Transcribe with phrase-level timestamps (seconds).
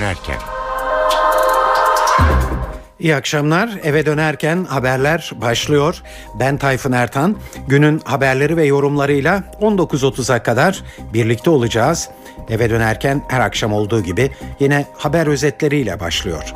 [0.00, 0.38] dönerken.
[3.00, 3.70] İyi akşamlar.
[3.82, 6.02] Eve dönerken haberler başlıyor.
[6.40, 7.36] Ben Tayfun Ertan.
[7.68, 10.82] Günün haberleri ve yorumlarıyla 19.30'a kadar
[11.14, 12.08] birlikte olacağız.
[12.50, 16.54] Eve dönerken her akşam olduğu gibi yine haber özetleriyle başlıyor.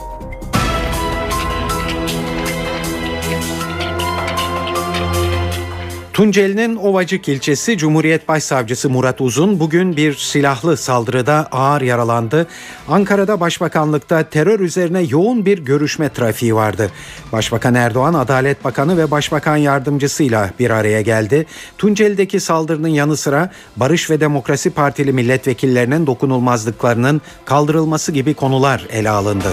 [6.15, 12.47] Tunceli'nin Ovacık ilçesi Cumhuriyet Başsavcısı Murat Uzun bugün bir silahlı saldırıda ağır yaralandı.
[12.89, 16.91] Ankara'da Başbakanlıkta terör üzerine yoğun bir görüşme trafiği vardı.
[17.33, 21.47] Başbakan Erdoğan, Adalet Bakanı ve Başbakan Yardımcısıyla bir araya geldi.
[21.79, 29.49] Tunceli'deki saldırının yanı sıra Barış ve Demokrasi Partili milletvekillerinin dokunulmazlıklarının kaldırılması gibi konular ele alındı.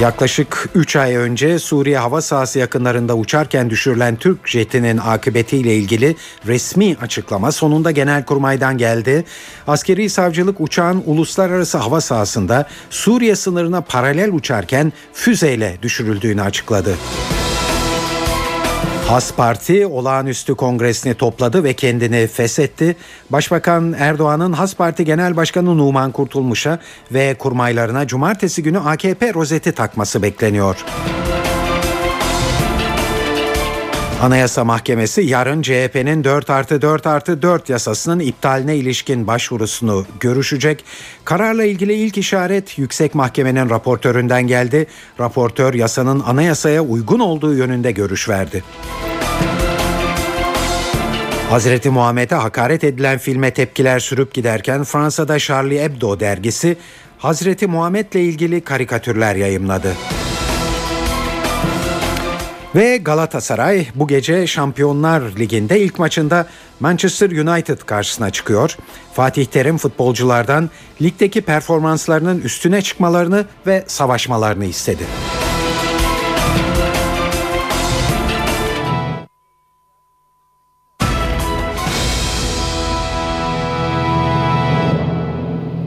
[0.00, 6.96] Yaklaşık 3 ay önce Suriye hava sahası yakınlarında uçarken düşürülen Türk jetinin akıbetiyle ilgili resmi
[7.02, 9.24] açıklama sonunda Genelkurmay'dan geldi.
[9.66, 16.94] Askeri savcılık uçağın uluslararası hava sahasında Suriye sınırına paralel uçarken füzeyle düşürüldüğünü açıkladı.
[19.08, 22.96] Has Parti olağanüstü kongresini topladı ve kendini feshetti.
[23.30, 26.78] Başbakan Erdoğan'ın Has Parti Genel Başkanı Numan Kurtulmuş'a
[27.12, 30.84] ve kurmaylarına cumartesi günü AKP rozeti takması bekleniyor.
[34.22, 40.84] Anayasa Mahkemesi yarın CHP'nin 4 artı 4 artı 4 yasasının iptaline ilişkin başvurusunu görüşecek.
[41.24, 44.86] Kararla ilgili ilk işaret Yüksek Mahkemenin raportöründen geldi.
[45.20, 48.64] Raportör yasanın anayasaya uygun olduğu yönünde görüş verdi.
[51.50, 56.76] Hazreti Muhammed'e hakaret edilen filme tepkiler sürüp giderken Fransa'da Charlie Hebdo dergisi
[57.18, 59.94] Hazreti Muhammed'le ilgili karikatürler yayımladı.
[62.74, 66.46] Ve Galatasaray bu gece Şampiyonlar Ligi'nde ilk maçında
[66.80, 68.76] Manchester United karşısına çıkıyor.
[69.12, 70.70] Fatih Terim futbolculardan
[71.02, 75.02] ligdeki performanslarının üstüne çıkmalarını ve savaşmalarını istedi.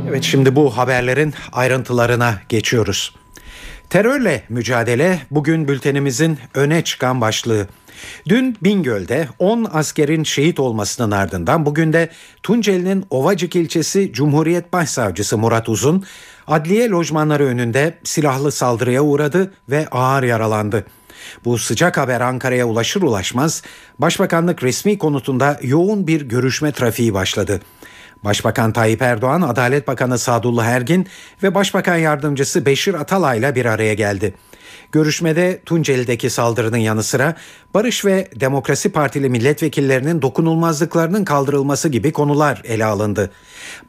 [0.10, 3.21] Evet şimdi bu haberlerin ayrıntılarına geçiyoruz.
[3.92, 7.68] Terörle mücadele bugün bültenimizin öne çıkan başlığı.
[8.30, 12.10] Dün Bingöl'de 10 askerin şehit olmasının ardından bugün de
[12.44, 16.06] Tunceli'nin Ovacık ilçesi Cumhuriyet Başsavcısı Murat Uzun
[16.48, 20.86] adliye lojmanları önünde silahlı saldırıya uğradı ve ağır yaralandı.
[21.46, 23.62] Bu sıcak haber Ankara'ya ulaşır ulaşmaz
[24.00, 27.62] Başbakanlık resmi konutunda yoğun bir görüşme trafiği başladı.
[28.24, 31.08] Başbakan Tayyip Erdoğan, Adalet Bakanı Sadullah Ergin
[31.44, 34.34] ve Başbakan Yardımcısı Beşir Atalay'la bir araya geldi.
[34.92, 37.36] Görüşmede Tunceli'deki saldırının yanı sıra
[37.74, 43.32] Barış ve Demokrasi Partili milletvekillerinin dokunulmazlıklarının kaldırılması gibi konular ele alındı.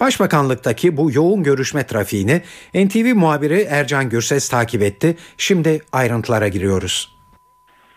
[0.01, 2.43] Başbakanlıktaki bu yoğun görüşme trafiğini
[2.75, 5.17] NTV muhabiri Ercan Gürses takip etti.
[5.39, 7.22] Şimdi ayrıntılara giriyoruz.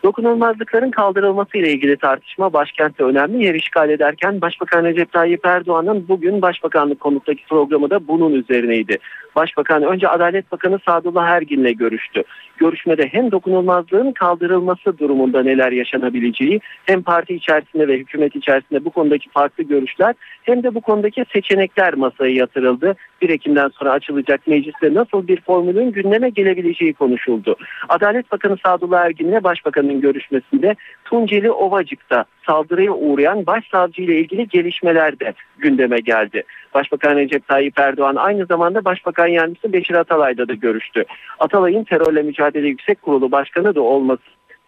[0.06, 6.42] Dokunulmazlıkların kaldırılması ile ilgili tartışma başkentte önemli yer işgal ederken Başbakan Recep Tayyip Erdoğan'ın bugün
[6.42, 8.98] Başbakanlık konuttaki programı da bunun üzerineydi.
[9.36, 12.24] Başbakan önce Adalet Bakanı Sadullah Ergin'le görüştü.
[12.58, 19.30] Görüşmede hem dokunulmazlığın kaldırılması durumunda neler yaşanabileceği hem parti içerisinde ve hükümet içerisinde bu konudaki
[19.30, 22.96] farklı görüşler hem de bu konudaki seçenekler masaya yatırıldı.
[23.22, 27.56] 1 Ekim'den sonra açılacak mecliste nasıl bir formülün gündeme gelebileceği konuşuldu.
[27.90, 35.20] Adalet Bakanı Sadullah Ergin ile Başbakanın görüşmesinde Tunceli Ovacık'ta saldırıya uğrayan başsavcı ile ilgili gelişmeler
[35.20, 36.44] de gündeme geldi.
[36.76, 41.04] Başbakan Recep Tayyip Erdoğan aynı zamanda Başbakan Yardımcısı Beşir Atalay'da da görüştü.
[41.40, 44.24] Atalay'ın terörle mücadele yüksek kurulu başkanı da olması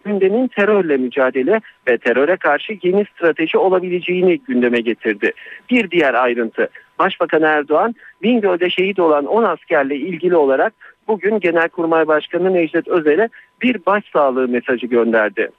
[0.06, 5.32] gündemin terörle mücadele ve teröre karşı yeni strateji olabileceğini gündeme getirdi.
[5.70, 6.70] Bir diğer ayrıntı
[7.00, 10.74] Başbakan Erdoğan Bingöl'de şehit olan 10 askerle ilgili olarak
[11.08, 13.30] bugün Genelkurmay Başkanı Necdet Özel'e
[13.62, 15.50] bir başsağlığı mesajı gönderdi.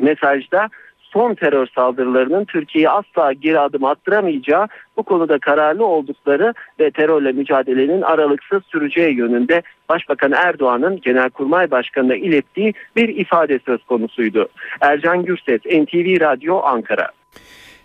[0.00, 0.68] Mesajda
[1.14, 8.02] son terör saldırılarının Türkiye'ye asla geri adım attıramayacağı, bu konuda kararlı oldukları ve terörle mücadelenin
[8.02, 14.48] aralıksız süreceği yönünde Başbakan Erdoğan'ın Genelkurmay Başkanı'na ilettiği bir ifade söz konusuydu.
[14.80, 17.10] Ercan Gürses, NTV Radyo Ankara.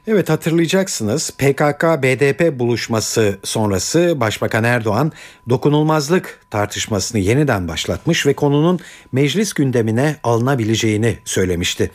[0.07, 5.11] Evet hatırlayacaksınız PKK-BDP buluşması sonrası Başbakan Erdoğan
[5.49, 8.79] dokunulmazlık tartışmasını yeniden başlatmış ve konunun
[9.11, 11.91] meclis gündemine alınabileceğini söylemişti.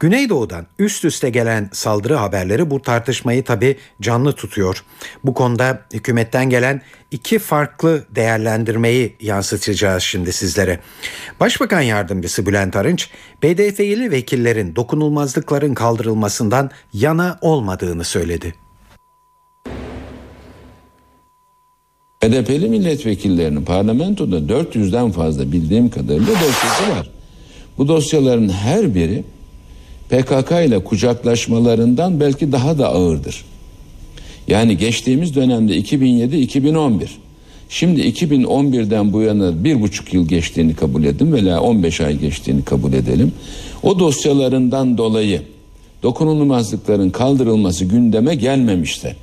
[0.00, 4.84] Güneydoğu'dan üst üste gelen saldırı haberleri bu tartışmayı tabi canlı tutuyor.
[5.24, 10.80] Bu konuda hükümetten gelen iki farklı değerlendirmeyi yansıtacağız şimdi sizlere.
[11.40, 13.10] Başbakan Yardımcısı Bülent Arınç,
[13.42, 18.54] BDF'li vekillerin dokunulmazlıkların kaldırılmasından yana olmadığını söyledi.
[22.22, 27.10] HDP'li milletvekillerinin parlamentoda 400'den fazla bildiğim kadarıyla dosyası var.
[27.78, 29.24] Bu dosyaların her biri
[30.10, 33.44] PKK ile kucaklaşmalarından belki daha da ağırdır.
[34.48, 37.06] Yani geçtiğimiz dönemde 2007-2011
[37.68, 42.92] Şimdi 2011'den bu yana bir buçuk yıl geçtiğini kabul edin veya 15 ay geçtiğini kabul
[42.92, 43.32] edelim.
[43.82, 45.42] O dosyalarından dolayı
[46.02, 49.16] dokunulmazlıkların kaldırılması gündeme gelmemişse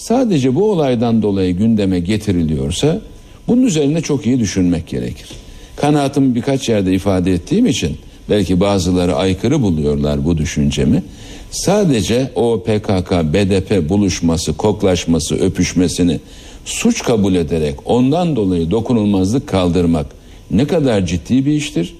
[0.00, 3.00] sadece bu olaydan dolayı gündeme getiriliyorsa
[3.48, 5.28] bunun üzerine çok iyi düşünmek gerekir.
[5.76, 7.96] Kanaatımı birkaç yerde ifade ettiğim için
[8.30, 11.02] belki bazıları aykırı buluyorlar bu düşüncemi.
[11.50, 16.20] Sadece o PKK, BDP buluşması, koklaşması, öpüşmesini
[16.64, 20.06] suç kabul ederek ondan dolayı dokunulmazlık kaldırmak
[20.50, 21.94] ne kadar ciddi bir iştir?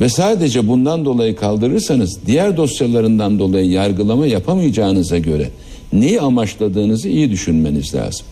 [0.00, 5.50] Ve sadece bundan dolayı kaldırırsanız diğer dosyalarından dolayı yargılama yapamayacağınıza göre
[5.92, 8.26] neyi amaçladığınızı iyi düşünmeniz lazım.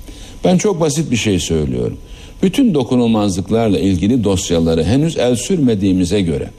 [0.44, 1.98] Ben çok basit bir şey söylüyorum.
[2.42, 6.50] Bütün dokunulmazlıklarla ilgili dosyaları henüz el sürmediğimize göre,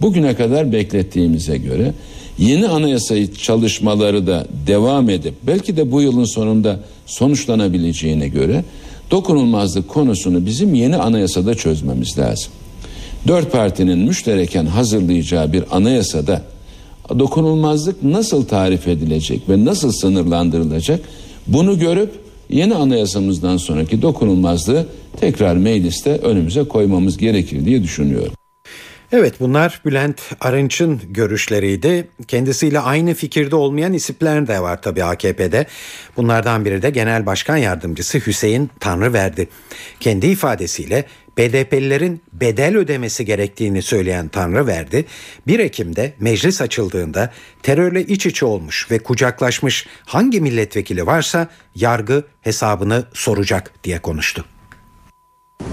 [0.00, 1.92] bugüne kadar beklettiğimize göre
[2.38, 8.64] yeni anayasayı çalışmaları da devam edip belki de bu yılın sonunda sonuçlanabileceğine göre
[9.10, 12.52] dokunulmazlık konusunu bizim yeni anayasada çözmemiz lazım.
[13.28, 16.42] Dört partinin müştereken hazırlayacağı bir anayasada
[17.18, 21.00] dokunulmazlık nasıl tarif edilecek ve nasıl sınırlandırılacak
[21.46, 22.10] bunu görüp
[22.48, 24.86] yeni anayasamızdan sonraki dokunulmazlığı
[25.20, 28.32] tekrar mecliste önümüze koymamız gerekir diye düşünüyorum.
[29.12, 32.08] Evet bunlar Bülent Arınç'ın görüşleriydi.
[32.28, 35.66] Kendisiyle aynı fikirde olmayan isimler de var tabii AKP'de.
[36.16, 39.48] Bunlardan biri de Genel Başkan Yardımcısı Hüseyin Tanrıverdi.
[40.00, 41.04] Kendi ifadesiyle
[41.38, 45.04] BDP'lilerin bedel ödemesi gerektiğini söyleyen Tanrıverdi,
[45.46, 53.04] 1 Ekim'de meclis açıldığında terörle iç içe olmuş ve kucaklaşmış hangi milletvekili varsa yargı hesabını
[53.12, 54.44] soracak diye konuştu.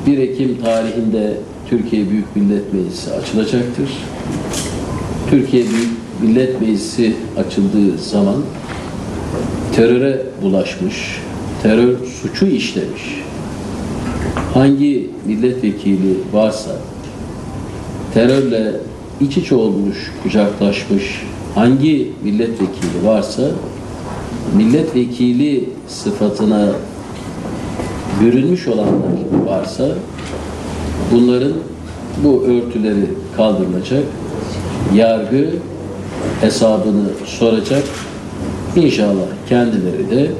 [0.08, 1.38] 1 Ekim tarihinde
[1.70, 3.90] Türkiye Büyük Millet Meclisi açılacaktır.
[5.30, 5.90] Türkiye Büyük
[6.22, 8.46] Millet Meclisi açıldığı zaman
[9.76, 11.20] teröre bulaşmış,
[11.64, 13.24] terör suçu işlemiş,
[14.54, 16.72] hangi milletvekili varsa
[18.14, 18.74] terörle
[19.22, 21.22] iç içe olmuş, kucaklaşmış
[21.56, 23.44] hangi milletvekili varsa
[24.56, 26.70] milletvekili sıfatına
[28.22, 29.88] bürünmüş olanlar varsa
[31.12, 31.54] bunların
[32.24, 33.06] bu örtüleri
[33.38, 34.04] kaldırılacak,
[34.94, 35.50] yargı
[36.42, 37.84] hesabını soracak,
[38.76, 40.32] İnşallah kendileri de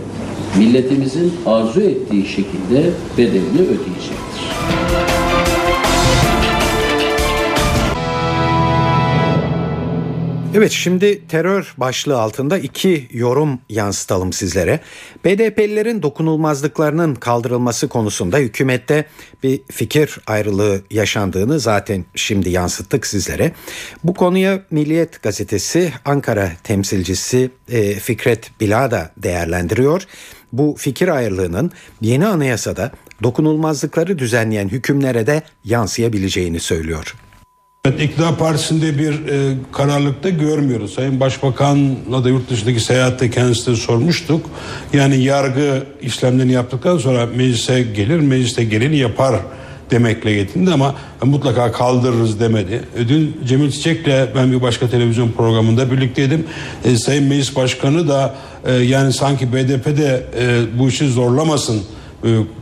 [0.58, 4.83] milletimizin arzu ettiği şekilde bedelini ödeyecektir.
[10.56, 14.80] Evet şimdi terör başlığı altında iki yorum yansıtalım sizlere.
[15.26, 19.06] BDP'lilerin dokunulmazlıklarının kaldırılması konusunda hükümette
[19.44, 23.52] bir fikir ayrılığı yaşandığını zaten şimdi yansıttık sizlere.
[24.04, 30.08] Bu konuya Milliyet gazetesi Ankara temsilcisi e, Fikret Bila da değerlendiriyor.
[30.52, 31.72] Bu fikir ayrılığının
[32.02, 32.92] yeni anayasada
[33.24, 37.16] dokunulmazlıkları düzenleyen hükümlere de yansıyabileceğini söylüyor.
[37.88, 40.94] Evet, İktidar Partisi'nde bir e, kararlılıkta görmüyoruz.
[40.94, 44.50] Sayın Başbakan'la da yurt dışındaki seyahatte kendisine sormuştuk.
[44.94, 49.36] Yani yargı işlemlerini yaptıktan sonra meclise gelir, mecliste geleni yapar
[49.92, 52.82] demekle yetindi ama mutlaka kaldırırız demedi.
[53.08, 56.46] Dün Cemil Çiçek'le ben bir başka televizyon programında birlikteydim.
[56.86, 58.36] E, Sayın Meclis Başkanı da
[58.66, 61.84] e, yani sanki BDP'de e, bu işi zorlamasın e,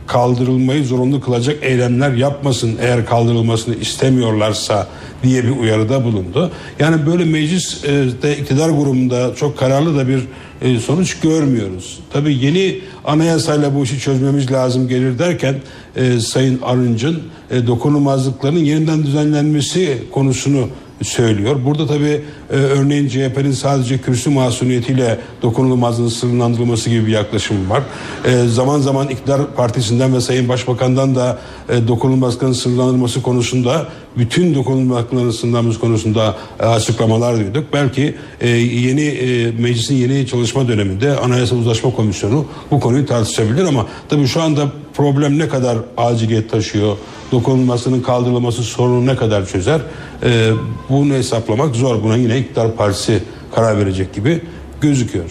[0.06, 4.88] kaldırılmayı zorunlu kılacak eylemler yapmasın eğer kaldırılmasını istemiyorlarsa
[5.22, 6.50] diye bir uyarıda bulundu.
[6.78, 10.20] Yani böyle mecliste iktidar grubunda çok kararlı da bir
[10.62, 11.98] e, sonuç görmüyoruz.
[12.12, 15.54] Tabii yeni anayasayla bu işi çözmemiz lazım gelir derken
[15.96, 20.68] e, Sayın Arınç'ın e, dokunulmazlıklarının yeniden düzenlenmesi konusunu
[21.04, 21.56] söylüyor.
[21.64, 27.82] Burada tabii e, örneğin CHP'nin sadece kürsü masumiyetiyle dokunulmazlığın sınırlandırılması gibi bir yaklaşım var.
[28.24, 35.30] E, zaman zaman iktidar partisinden ve Sayın Başbakan'dan da e, dokunulmazlığın sınırlandırılması konusunda bütün dokunulmazlıkların
[35.30, 37.64] sınırlandırılması konusunda e, açıklamalar duyduk.
[37.72, 43.86] Belki e, yeni e, meclisin yeni çalışma döneminde Anayasa Uzlaşma Komisyonu bu konuyu tartışabilir ama
[44.08, 46.96] tabii şu anda problem ne kadar aciliyet taşıyor,
[47.32, 49.80] dokunulmasının kaldırılması sorunu ne kadar çözer
[50.22, 50.50] e,
[50.88, 52.02] bunu hesaplamak zor.
[52.02, 53.22] Buna yine iktidar partisi
[53.54, 54.40] karar verecek gibi
[54.80, 55.30] gözüküyor.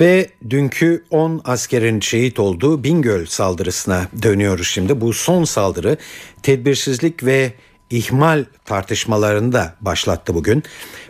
[0.00, 5.00] Ve dünkü 10 askerin şehit olduğu Bingöl saldırısına dönüyoruz şimdi.
[5.00, 5.96] Bu son saldırı
[6.42, 7.52] tedbirsizlik ve
[7.92, 10.62] ihmal tartışmalarını da başlattı bugün.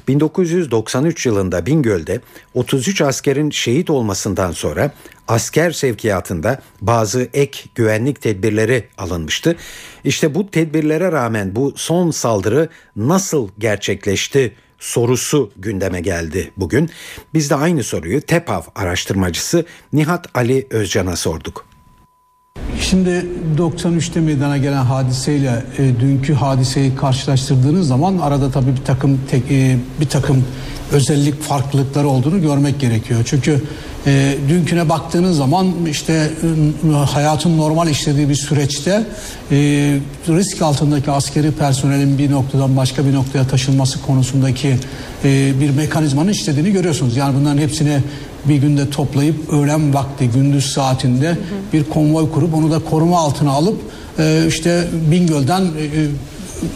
[0.08, 2.20] 1993 yılında Bingöl'de
[2.54, 4.90] 33 askerin şehit olmasından sonra
[5.28, 9.56] asker sevkiyatında bazı ek güvenlik tedbirleri alınmıştı.
[10.04, 16.90] İşte bu tedbirlere rağmen bu son saldırı nasıl gerçekleşti sorusu gündeme geldi bugün.
[17.34, 21.71] Biz de aynı soruyu TEPAV araştırmacısı Nihat Ali Özcan'a sorduk.
[22.80, 23.26] Şimdi
[23.58, 29.76] 93'te meydana gelen hadiseyle e, dünkü hadiseyi karşılaştırdığınız zaman arada tabii bir takım tek, e,
[30.00, 30.44] bir takım
[30.92, 33.20] özellik farklılıkları olduğunu görmek gerekiyor.
[33.24, 33.62] Çünkü
[34.06, 36.30] e, dünküne baktığınız zaman işte
[36.92, 39.06] e, hayatın normal işlediği bir süreçte
[39.50, 39.56] e,
[40.28, 44.76] risk altındaki askeri personelin bir noktadan başka bir noktaya taşınması konusundaki
[45.24, 47.16] e, bir mekanizmanın işlediğini görüyorsunuz.
[47.16, 47.98] Yani bunların hepsini
[48.48, 51.38] bir günde toplayıp öğlen vakti gündüz saatinde
[51.72, 53.80] bir konvoy kurup onu da koruma altına alıp
[54.18, 55.68] e, işte Bingöl'den e,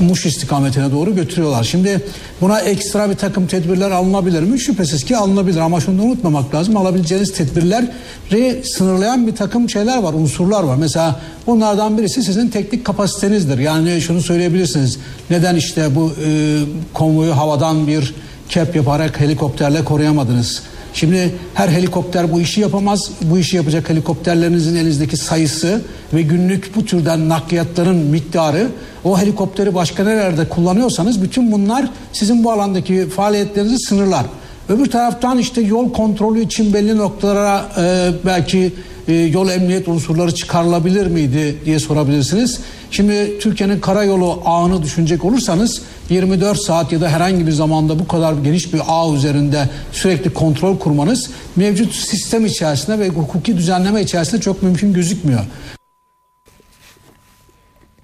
[0.01, 1.65] Muş istikametine doğru götürüyorlar.
[1.65, 2.01] Şimdi
[2.41, 4.61] buna ekstra bir takım tedbirler alınabilir mi?
[4.61, 6.77] Şüphesiz ki alınabilir ama şunu unutmamak lazım.
[6.77, 10.77] Alabileceğiniz tedbirleri sınırlayan bir takım şeyler var, unsurlar var.
[10.77, 13.59] Mesela bunlardan birisi sizin teknik kapasitenizdir.
[13.59, 14.99] Yani şunu söyleyebilirsiniz.
[15.31, 16.59] Neden işte bu e,
[16.95, 18.15] konvoyu havadan bir
[18.49, 20.63] kep yaparak helikopterle koruyamadınız?
[20.97, 23.11] Şimdi her helikopter bu işi yapamaz.
[23.23, 25.83] Bu işi yapacak helikopterlerinizin elinizdeki sayısı
[26.15, 28.69] ve günlük bu türden nakliyatların miktarı
[29.05, 34.27] o helikopteri başka nerelerde kullanıyorsanız bütün bunlar sizin bu alandaki faaliyetlerinizi sınırlar.
[34.69, 38.73] Öbür taraftan işte yol kontrolü için belli noktalara e, belki
[39.09, 42.61] e, yol emniyet unsurları çıkarılabilir miydi diye sorabilirsiniz.
[42.91, 48.33] Şimdi Türkiye'nin karayolu ağını düşünecek olursanız 24 saat ya da herhangi bir zamanda bu kadar
[48.45, 54.63] geniş bir ağ üzerinde sürekli kontrol kurmanız mevcut sistem içerisinde ve hukuki düzenleme içerisinde çok
[54.63, 55.41] mümkün gözükmüyor.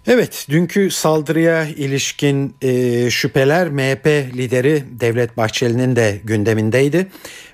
[0.07, 7.07] Evet, dünkü saldırıya ilişkin e, şüpheler MHP lideri Devlet Bahçeli'nin de gündemindeydi.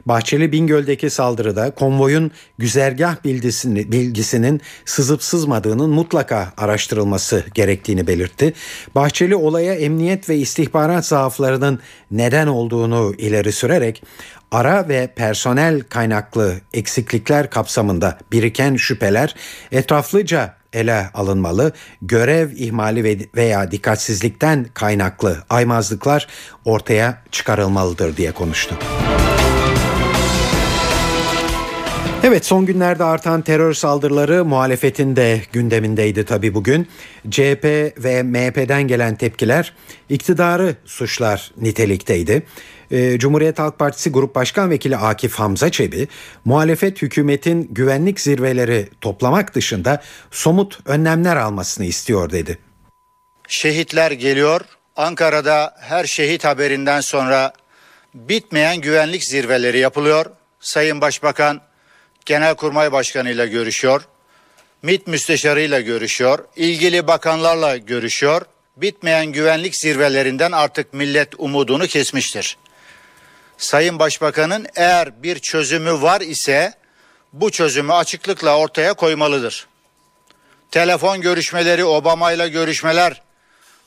[0.06, 8.52] Bahçeli Bingöl'deki saldırıda konvoyun güzergah bilgisini, bilgisinin sızıp sızmadığının mutlaka araştırılması gerektiğini belirtti.
[8.94, 11.78] Bahçeli olaya emniyet ve istihbarat zaaflarının
[12.10, 14.02] neden olduğunu ileri sürerek
[14.52, 19.34] ara ve personel kaynaklı eksiklikler kapsamında biriken şüpheler
[19.72, 21.72] etraflıca ele alınmalı.
[22.02, 26.26] Görev ihmali veya dikkatsizlikten kaynaklı aymazlıklar
[26.64, 28.74] ortaya çıkarılmalıdır diye konuştu.
[32.24, 36.88] Evet son günlerde artan terör saldırıları muhalefetin de gündemindeydi tabii bugün.
[37.30, 37.64] CHP
[37.98, 39.72] ve MHP'den gelen tepkiler
[40.08, 42.42] iktidarı suçlar nitelikteydi.
[42.90, 46.08] Ee, Cumhuriyet Halk Partisi Grup Başkan Vekili Akif Hamza Çebi,
[46.44, 52.58] muhalefet hükümetin güvenlik zirveleri toplamak dışında somut önlemler almasını istiyor dedi.
[53.48, 54.60] Şehitler geliyor.
[54.96, 57.52] Ankara'da her şehit haberinden sonra
[58.14, 60.26] bitmeyen güvenlik zirveleri yapılıyor.
[60.60, 61.67] Sayın Başbakan
[62.28, 64.08] Genelkurmay Başkanı ile görüşüyor.
[64.82, 66.38] MİT Müsteşarı ile görüşüyor.
[66.56, 68.42] ilgili bakanlarla görüşüyor.
[68.76, 72.56] Bitmeyen güvenlik zirvelerinden artık millet umudunu kesmiştir.
[73.58, 76.74] Sayın Başbakan'ın eğer bir çözümü var ise
[77.32, 79.66] bu çözümü açıklıkla ortaya koymalıdır.
[80.70, 83.22] Telefon görüşmeleri, Obama ile görüşmeler,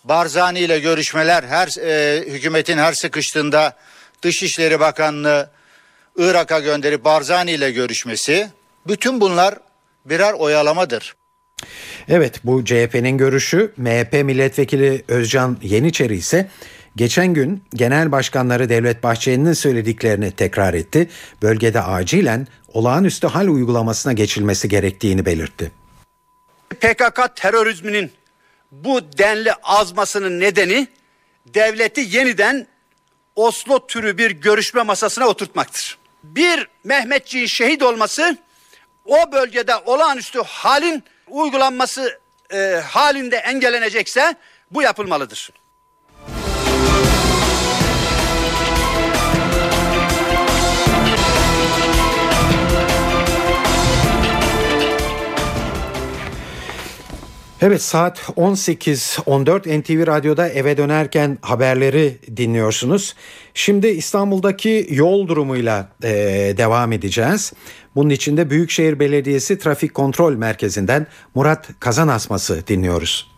[0.04, 3.78] Barzani ile görüşmeler, her e, hükümetin her sıkıştığında
[4.22, 5.50] Dışişleri Bakanlığı
[6.18, 8.50] Irak'a gönderip Barzani ile görüşmesi,
[8.88, 9.56] bütün bunlar
[10.06, 11.16] birer oyalamadır.
[12.10, 16.50] Evet bu CHP'nin görüşü MHP milletvekili Özcan Yeniçeri ise
[16.96, 21.10] geçen gün genel başkanları Devlet Bahçeli'nin söylediklerini tekrar etti.
[21.42, 25.72] Bölgede acilen olağanüstü hal uygulamasına geçilmesi gerektiğini belirtti.
[26.70, 28.12] PKK terörizminin
[28.72, 30.88] bu denli azmasının nedeni
[31.54, 32.68] devleti yeniden
[33.36, 36.01] Oslo türü bir görüşme masasına oturtmaktır.
[36.24, 38.38] Bir Mehmetçiğin şehit olması
[39.06, 42.20] o bölgede olağanüstü halin uygulanması
[42.54, 44.36] e, halinde engellenecekse
[44.72, 45.52] bu yapılmalıdır.
[57.64, 63.16] Evet saat 18.14 NTV Radyo'da eve dönerken haberleri dinliyorsunuz.
[63.54, 66.10] Şimdi İstanbul'daki yol durumuyla e,
[66.58, 67.54] devam edeceğiz.
[67.96, 73.32] Bunun için de Büyükşehir Belediyesi Trafik Kontrol Merkezi'nden Murat Kazanasması dinliyoruz.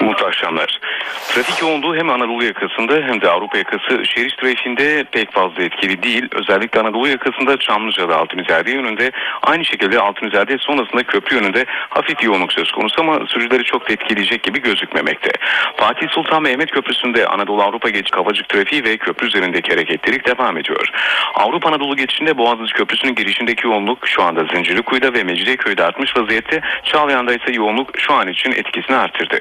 [0.00, 0.81] Mutlu akşamlar.
[1.28, 6.28] Trafik yoğunluğu hem Anadolu yakasında hem de Avrupa yakası şehir trafiğinde pek fazla etkili değil.
[6.32, 9.10] Özellikle Anadolu yakasında Çamlıca'da Altınizade yönünde
[9.42, 14.42] aynı şekilde Altınizade sonrasında köprü yönünde hafif yoğunluk söz konusu ama sürücüleri çok da etkileyecek
[14.42, 15.30] gibi gözükmemekte.
[15.76, 20.88] Fatih Sultan Mehmet Köprüsü'nde Anadolu Avrupa geç Kavacık trafiği ve köprü üzerindeki hareketlilik devam ediyor.
[21.34, 26.60] Avrupa Anadolu geçişinde Boğaziçi Köprüsü'nün girişindeki yoğunluk şu anda Zincirlikuyu'da ve Mecidiyeköy'de artmış vaziyette.
[26.84, 29.38] Çağlayan'da ise yoğunluk şu an için etkisini artırdı.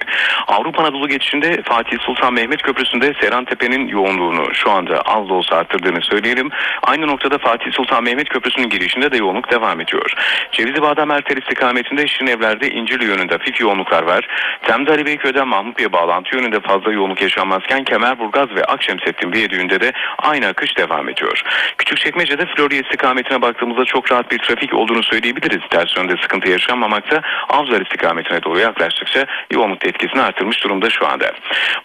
[0.48, 6.02] Avrupa Anadolu geçişinde Fatih Sultan Mehmet Köprüsü'nde Serantepe'nin yoğunluğunu şu anda az da olsa arttırdığını
[6.02, 6.50] söyleyelim.
[6.84, 10.14] Aynı noktada Fatih Sultan Mehmet Köprüsü'nün girişinde de yoğunluk devam ediyor.
[10.52, 14.28] Cevizli Bağdam Ertel istikametinde Şirinevler'de İncirli yönünde hafif yoğunluklar var.
[14.64, 20.48] Temde Ali Beyköy'den Mahmutlu'ya bağlantı yönünde fazla yoğunluk yaşanmazken Kemerburgaz ve Akşemsettin Viyadüğü'nde de aynı
[20.48, 21.42] akış devam ediyor.
[21.78, 25.62] Küçükçekmece'de Florya istikametine baktığımızda çok rahat bir trafik olduğunu söyleyebiliriz.
[25.70, 27.22] Ters yönde sıkıntı yaşanmamakta.
[27.50, 31.32] Avcılar istikametine doğru yaklaştıkça yoğunluk etkisini artırmış durumda şu anda.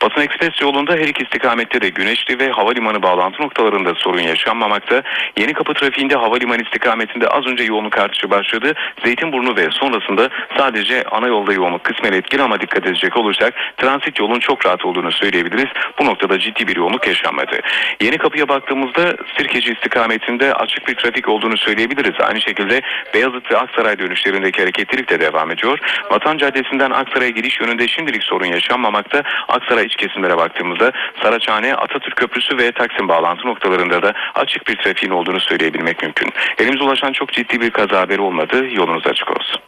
[0.02, 5.02] Basın Ekspres yolunda her iki istikamette de Güneşli ve Havalimanı bağlantı noktalarında sorun yaşanmamakta.
[5.38, 8.74] Yeni kapı trafiğinde Havalimanı istikametinde az önce yoğunluk artışı başladı.
[9.04, 14.40] Zeytinburnu ve sonrasında sadece ana yolda yoğunluk kısmen etkili ama dikkat edecek olursak transit yolun
[14.40, 15.68] çok rahat olduğunu söyleyebiliriz.
[15.98, 17.60] Bu noktada ciddi bir yoğunluk yaşanmadı.
[18.00, 22.20] Yeni kapıya baktığımızda Sirkeci istikametinde açık bir trafik olduğunu söyleyebiliriz.
[22.20, 22.80] Aynı şekilde
[23.14, 25.78] Beyazıt ve Aksaray dönüşlerindeki hareketlilik de devam ediyor.
[26.10, 29.22] Vatan Caddesi'nden Aksaray'a giriş yönünde şimdilik sorun yaşanmamakta.
[29.48, 30.92] Aksaray iç kesimlere baktığımızda
[31.22, 36.32] Saraçhane, Atatürk Köprüsü ve Taksim bağlantı noktalarında da açık bir trafiğin olduğunu söyleyebilmek mümkün.
[36.58, 38.66] Elimize ulaşan çok ciddi bir kaza haberi olmadı.
[38.70, 39.60] Yolunuz açık olsun.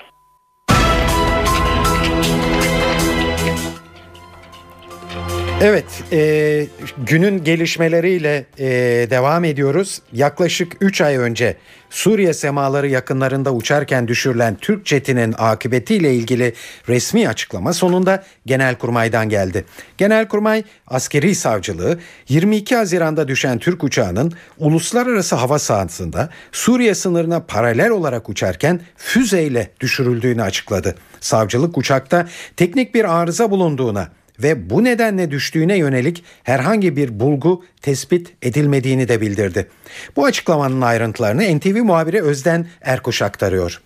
[5.62, 6.66] Evet, e,
[6.98, 8.66] günün gelişmeleriyle e,
[9.10, 10.02] devam ediyoruz.
[10.12, 11.56] Yaklaşık 3 ay önce
[11.90, 16.54] Suriye semaları yakınlarında uçarken düşürülen Türk jetinin akıbetiyle ilgili
[16.88, 19.64] resmi açıklama sonunda Genelkurmay'dan geldi.
[19.96, 21.98] Genelkurmay askeri savcılığı
[22.28, 30.42] 22 Haziran'da düşen Türk uçağının uluslararası hava sahasında Suriye sınırına paralel olarak uçarken füzeyle düşürüldüğünü
[30.42, 30.94] açıkladı.
[31.20, 34.08] Savcılık uçakta teknik bir arıza bulunduğuna
[34.42, 39.68] ve bu nedenle düştüğüne yönelik herhangi bir bulgu tespit edilmediğini de bildirdi.
[40.16, 43.80] Bu açıklamanın ayrıntılarını NTV muhabiri Özden Erkuş aktarıyor.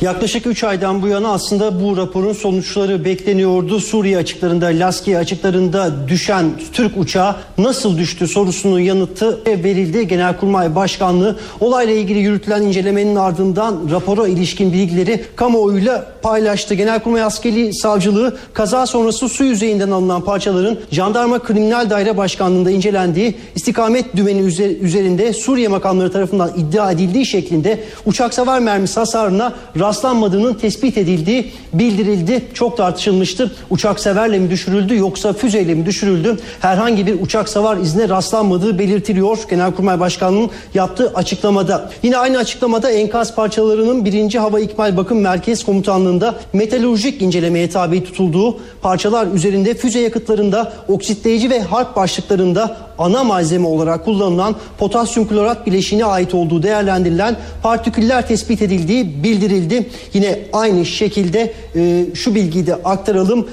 [0.00, 3.80] Yaklaşık 3 aydan bu yana aslında bu raporun sonuçları bekleniyordu.
[3.80, 10.08] Suriye açıklarında, Laskiye açıklarında düşen Türk uçağı nasıl düştü sorusunun yanıtı verildi.
[10.08, 16.74] Genelkurmay Başkanlığı olayla ilgili yürütülen incelemenin ardından rapora ilişkin bilgileri kamuoyuyla paylaştı.
[16.74, 24.16] Genelkurmay Askeri Savcılığı kaza sonrası su yüzeyinden alınan parçaların Jandarma Kriminal Daire Başkanlığı'nda incelendiği istikamet
[24.16, 24.40] dümeni
[24.80, 29.52] üzerinde Suriye makamları tarafından iddia edildiği şeklinde uçak savar mermisi hasarına
[29.84, 32.44] rastlanmadığının tespit edildiği bildirildi.
[32.54, 33.52] Çok tartışılmıştı.
[33.70, 36.38] Uçak severle mi düşürüldü yoksa füzeyle mi düşürüldü?
[36.60, 39.38] Herhangi bir uçak savar izne rastlanmadığı belirtiliyor.
[39.50, 41.90] Genelkurmay Başkanlığı'nın yaptığı açıklamada.
[42.02, 44.34] Yine aynı açıklamada enkaz parçalarının 1.
[44.34, 51.60] Hava İkmal Bakım Merkez Komutanlığı'nda metalurjik incelemeye tabi tutulduğu parçalar üzerinde füze yakıtlarında oksitleyici ve
[51.60, 59.22] harp başlıklarında ana malzeme olarak kullanılan potasyum klorat bileşiğine ait olduğu değerlendirilen partiküller tespit edildiği
[59.22, 59.88] bildirildi.
[60.14, 63.46] Yine aynı şekilde e, şu bilgiyi de aktaralım.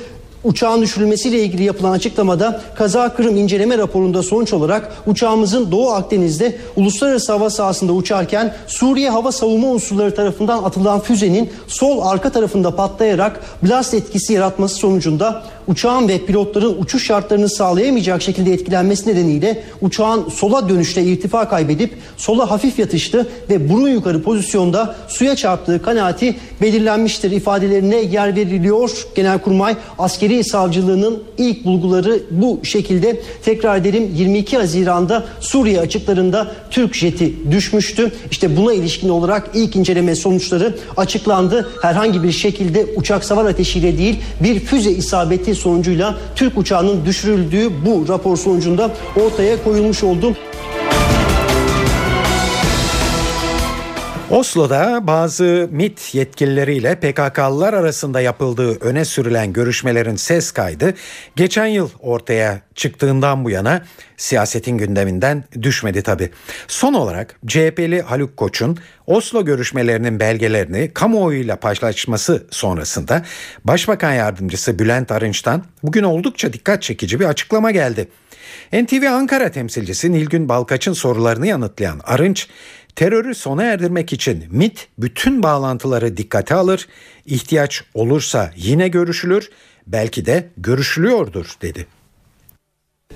[0.44, 7.32] Uçağın düşürülmesiyle ilgili yapılan açıklamada kaza kırım inceleme raporunda sonuç olarak uçağımızın Doğu Akdeniz'de uluslararası
[7.32, 13.94] hava sahasında uçarken Suriye hava savunma unsurları tarafından atılan füzenin sol arka tarafında patlayarak blast
[13.94, 21.04] etkisi yaratması sonucunda uçağın ve pilotların uçuş şartlarını sağlayamayacak şekilde etkilenmesi nedeniyle uçağın sola dönüşte
[21.04, 28.36] irtifa kaybedip sola hafif yatıştı ve burun yukarı pozisyonda suya çarptığı kanaati belirlenmiştir ifadelerine yer
[28.36, 29.06] veriliyor.
[29.16, 37.52] Genelkurmay askeri savcılığının ilk bulguları bu şekilde tekrar edelim 22 Haziran'da Suriye açıklarında Türk jeti
[37.52, 38.12] düşmüştü.
[38.32, 41.70] İşte buna ilişkin olarak ilk inceleme sonuçları açıklandı.
[41.82, 48.08] Herhangi bir şekilde uçak savar ateşiyle değil bir füze isabeti sonucuyla Türk uçağının düşürüldüğü bu
[48.08, 48.92] rapor sonucunda
[49.26, 50.36] ortaya koyulmuş oldu.
[54.32, 60.94] Oslo'da bazı MIT yetkilileriyle PKK'lılar arasında yapıldığı öne sürülen görüşmelerin ses kaydı
[61.36, 63.86] geçen yıl ortaya çıktığından bu yana
[64.18, 66.30] siyasetin gündeminden düşmedi tabi.
[66.68, 73.26] Son olarak CHP'li Haluk Koç'un Oslo görüşmelerinin belgelerini kamuoyuyla paylaşması sonrasında
[73.66, 78.08] Başbakan Yardımcısı Bülent Arınç'tan bugün oldukça dikkat çekici bir açıklama geldi.
[78.74, 82.48] NTV Ankara temsilcisi Nilgün Balkaç'ın sorularını yanıtlayan Arınç,
[82.96, 86.88] terörü sona erdirmek için MIT bütün bağlantıları dikkate alır,
[87.26, 89.50] ihtiyaç olursa yine görüşülür,
[89.88, 91.88] belki de görüşülüyordur dedi.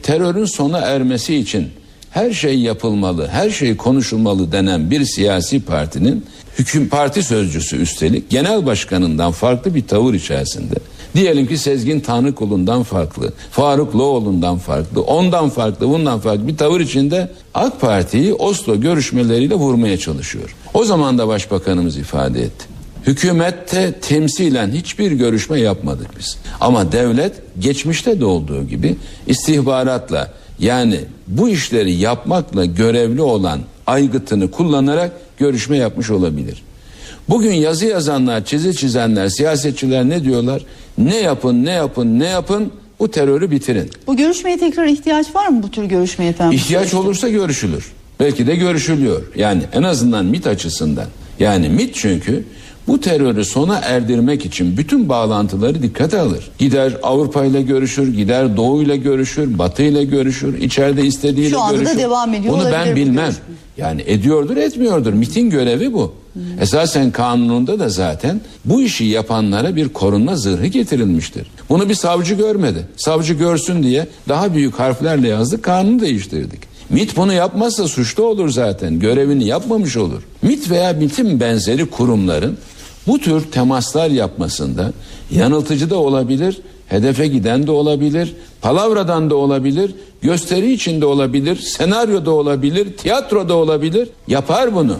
[0.03, 1.69] Terörün sona ermesi için
[2.11, 6.25] her şey yapılmalı, her şey konuşulmalı denen bir siyasi partinin
[6.59, 10.75] hüküm parti sözcüsü üstelik genel başkanından farklı bir tavır içerisinde.
[11.15, 17.31] Diyelim ki Sezgin Tanrıkulu'ndan farklı, Faruk Loğlu'ndan farklı, ondan farklı, bundan farklı bir tavır içinde
[17.53, 20.55] AK Parti'yi Oslo görüşmeleriyle vurmaya çalışıyor.
[20.73, 22.65] O zaman da başbakanımız ifade etti.
[23.07, 26.37] Hükümette temsilen hiçbir görüşme yapmadık biz.
[26.61, 28.95] Ama devlet geçmişte de olduğu gibi
[29.27, 36.63] istihbaratla yani bu işleri yapmakla görevli olan aygıtını kullanarak görüşme yapmış olabilir.
[37.29, 40.61] Bugün yazı yazanlar, çizi çizenler, siyasetçiler ne diyorlar?
[40.97, 43.89] Ne yapın, ne yapın, ne yapın bu terörü bitirin.
[44.07, 46.57] Bu görüşmeye tekrar ihtiyaç var mı bu tür görüşmeye efendim?
[46.57, 47.91] İhtiyaç olursa görüşülür.
[48.19, 49.21] Belki de görüşülüyor.
[49.35, 51.05] Yani en azından MIT açısından.
[51.39, 52.43] Yani MIT çünkü
[52.87, 56.51] bu terörü sona erdirmek için bütün bağlantıları dikkate alır.
[56.57, 61.77] Gider Avrupa ile görüşür, gider Doğu ile görüşür, Batı ile görüşür, içeride istediğiyle Şu anda
[61.77, 61.97] da görüşür.
[61.99, 63.33] devam ediyor Bunu olabilir ben bilmem.
[63.77, 65.13] Yani ediyordur etmiyordur.
[65.13, 66.13] MIT'in görevi bu.
[66.61, 71.47] Esasen kanununda da zaten bu işi yapanlara bir korunma zırhı getirilmiştir.
[71.69, 72.87] Bunu bir savcı görmedi.
[72.97, 76.59] Savcı görsün diye daha büyük harflerle yazdık kanunu değiştirdik.
[76.89, 78.99] MIT bunu yapmazsa suçlu olur zaten.
[78.99, 80.23] Görevini yapmamış olur.
[80.41, 82.57] MIT veya MIT'in benzeri kurumların
[83.07, 84.93] bu tür temaslar yapmasında
[85.31, 92.31] yanıltıcı da olabilir, hedefe giden de olabilir, palavradan da olabilir, gösteri içinde olabilir, senaryo da
[92.31, 94.09] olabilir, tiyatro da olabilir.
[94.27, 94.95] Yapar bunu.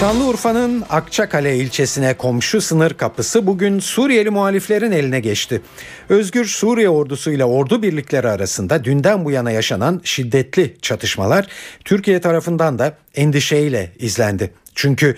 [0.00, 5.62] Şanlıurfa'nın Akçakale ilçesine komşu sınır kapısı bugün Suriyeli muhaliflerin eline geçti.
[6.08, 11.46] Özgür Suriye ordusu ile ordu birlikleri arasında dünden bu yana yaşanan şiddetli çatışmalar
[11.84, 14.50] Türkiye tarafından da endişeyle izlendi.
[14.74, 15.16] Çünkü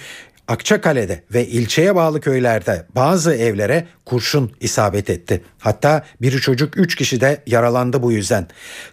[0.51, 5.43] Akçakale'de ve ilçeye bağlı köylerde bazı evlere kurşun isabet etti.
[5.59, 8.47] Hatta biri çocuk 3 kişi de yaralandı bu yüzden.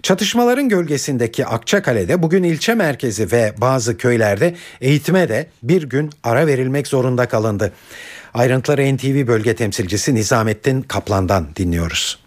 [0.04, 6.88] Çatışmaların gölgesindeki Akçakale'de bugün ilçe merkezi ve bazı köylerde eğitime de bir gün ara verilmek
[6.88, 7.72] zorunda kalındı.
[8.34, 12.27] Ayrıntıları NTV bölge temsilcisi Nizamettin Kaplan'dan dinliyoruz.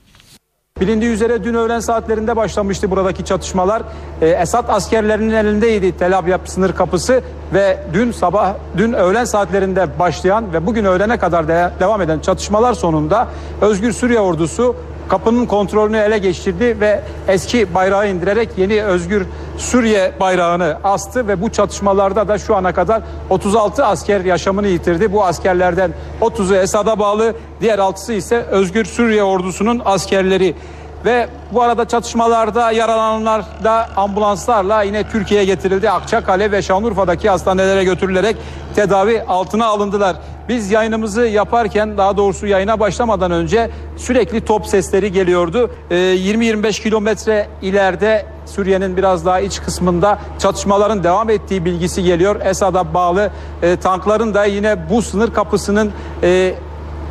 [0.81, 3.83] Bilindiği üzere dün öğlen saatlerinde başlamıştı buradaki çatışmalar.
[4.23, 7.23] Ee, Esad askerlerinin elindeydi Tel Abyad sınır kapısı
[7.55, 12.75] ve dün sabah, dün öğlen saatlerinde başlayan ve bugün öğlene kadar de devam eden çatışmalar
[12.75, 13.29] sonunda
[13.61, 14.77] Özgür Suriye ordusu
[15.11, 19.27] kapının kontrolünü ele geçirdi ve eski bayrağı indirerek yeni Özgür
[19.59, 25.13] Suriye bayrağını astı ve bu çatışmalarda da şu ana kadar 36 asker yaşamını yitirdi.
[25.13, 30.55] Bu askerlerden 30'u Esad'a bağlı, diğer 6'sı ise Özgür Suriye ordusunun askerleri.
[31.05, 35.91] Ve bu arada çatışmalarda yaralananlar da ambulanslarla yine Türkiye'ye getirildi.
[35.91, 38.37] Akçakale ve Şanlıurfa'daki hastanelere götürülerek
[38.75, 40.17] tedavi altına alındılar.
[40.49, 45.71] Biz yayınımızı yaparken daha doğrusu yayına başlamadan önce sürekli top sesleri geliyordu.
[45.91, 52.41] Ee, 20-25 kilometre ileride Suriye'nin biraz daha iç kısmında çatışmaların devam ettiği bilgisi geliyor.
[52.45, 53.31] Esad'a bağlı
[53.63, 56.55] e, tankların da yine bu sınır kapısının e,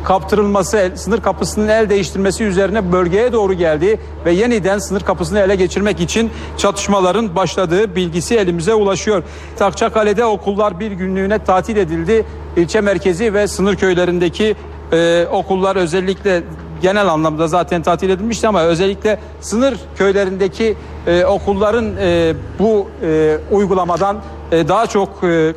[0.04, 6.00] kaptırılması, sınır kapısının el değiştirmesi üzerine bölgeye doğru geldi ve yeniden sınır kapısını ele geçirmek
[6.00, 9.22] için çatışmaların başladığı bilgisi elimize ulaşıyor.
[9.60, 12.26] Akçakale'de okullar bir günlüğüne tatil edildi.
[12.56, 14.56] İlçe merkezi ve sınır köylerindeki
[14.92, 16.42] e, okullar özellikle
[16.82, 24.16] genel anlamda zaten tatil edilmişti ama özellikle sınır köylerindeki e, okulların e, bu e, uygulamadan
[24.52, 25.52] e, daha çok e,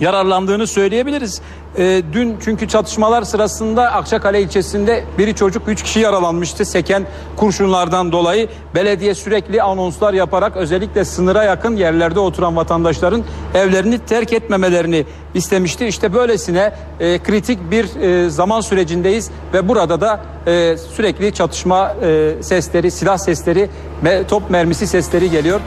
[0.00, 1.42] yararlandığını söyleyebiliriz.
[1.78, 7.06] E, dün çünkü çatışmalar sırasında Akçakale ilçesinde biri çocuk 3 kişi yaralanmıştı seken
[7.36, 8.48] kurşunlardan dolayı.
[8.74, 15.04] Belediye sürekli anonslar yaparak özellikle sınıra yakın yerlerde oturan vatandaşların evlerini terk etmemelerini
[15.34, 15.86] istemişti.
[15.86, 22.32] İşte böylesine e, kritik bir e, zaman sürecindeyiz ve burada da e, sürekli çatışma e,
[22.42, 23.70] sesleri, silah sesleri
[24.04, 25.60] ve top mermisi sesleri geliyor.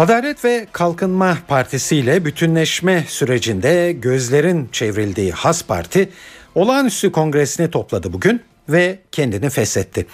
[0.00, 6.08] Adalet ve Kalkınma Partisi ile bütünleşme sürecinde gözlerin çevrildiği Has Parti
[6.54, 10.06] olağanüstü kongresini topladı bugün ve kendini feshetti.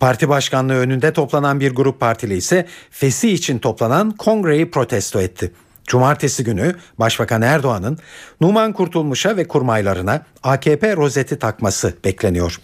[0.00, 5.52] Parti başkanlığı önünde toplanan bir grup partili ise fesih için toplanan kongreyi protesto etti.
[5.86, 7.98] Cumartesi günü Başbakan Erdoğan'ın
[8.40, 12.60] Numan Kurtulmuş'a ve kurmaylarına AKP rozeti takması bekleniyor.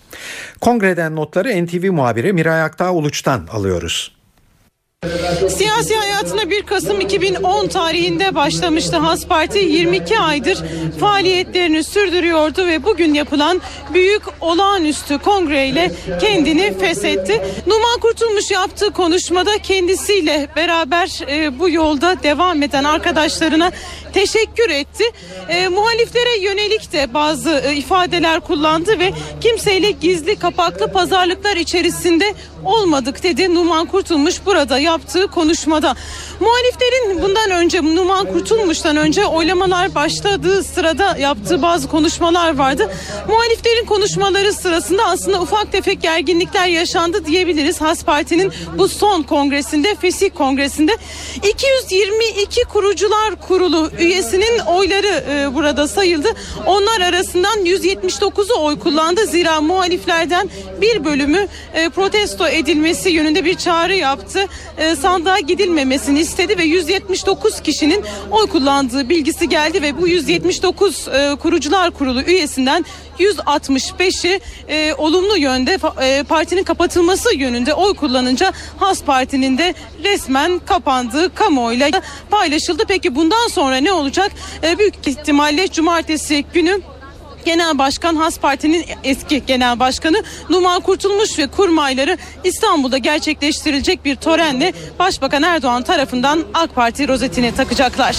[0.60, 4.17] Kongreden notları NTV muhabiri Miray Aktağ Uluç'tan alıyoruz.
[5.48, 10.58] Siyasi hayatına 1 Kasım 2010 tarihinde başlamıştı Has Parti 22 aydır
[11.00, 13.60] faaliyetlerini sürdürüyordu ve bugün yapılan
[13.94, 17.42] büyük olağanüstü kongreyle kendini feshetti.
[17.66, 23.72] Numan Kurtulmuş yaptığı konuşmada kendisiyle beraber e, bu yolda devam eden arkadaşlarına
[24.12, 25.04] teşekkür etti.
[25.48, 32.34] E, muhaliflere yönelik de bazı e, ifadeler kullandı ve kimseyle gizli kapaklı pazarlıklar içerisinde
[32.64, 35.94] olmadık dedi Numan Kurtulmuş burada yaptığı konuşmada.
[36.40, 42.90] Muhaliflerin bundan önce Numan Kurtulmuş'tan önce oylamalar başladığı sırada yaptığı bazı konuşmalar vardı.
[43.28, 47.80] Muhaliflerin konuşmaları sırasında aslında ufak tefek gerginlikler yaşandı diyebiliriz.
[47.80, 50.92] Has Parti'nin bu son kongresinde, Fesih Kongresi'nde
[51.50, 56.28] 222 kurucular kurulu üyesinin oyları e, burada sayıldı.
[56.66, 59.26] Onlar arasından 179'u oy kullandı.
[59.26, 64.46] Zira muhaliflerden bir bölümü e, protesto edilmesi yönünde bir çağrı yaptı.
[64.78, 71.36] E, sandığa gidilmemesini istedi ve 179 kişinin oy kullandığı bilgisi geldi ve bu 179 e,
[71.42, 72.84] kurucular kurulu üyesinden
[73.18, 81.34] 165'i e, olumlu yönde e, partinin kapatılması yönünde oy kullanınca Has Parti'nin de resmen kapandığı
[81.34, 82.82] kamuoyuyla paylaşıldı.
[82.88, 84.32] Peki bundan sonra ne olacak?
[84.62, 86.80] E, büyük ihtimalle cumartesi günü
[87.44, 94.72] Genel Başkan Has Parti'nin eski genel başkanı Numan Kurtulmuş ve kurmayları İstanbul'da gerçekleştirilecek bir törenle
[94.98, 98.16] Başbakan Erdoğan tarafından AK Parti rozetini takacaklar.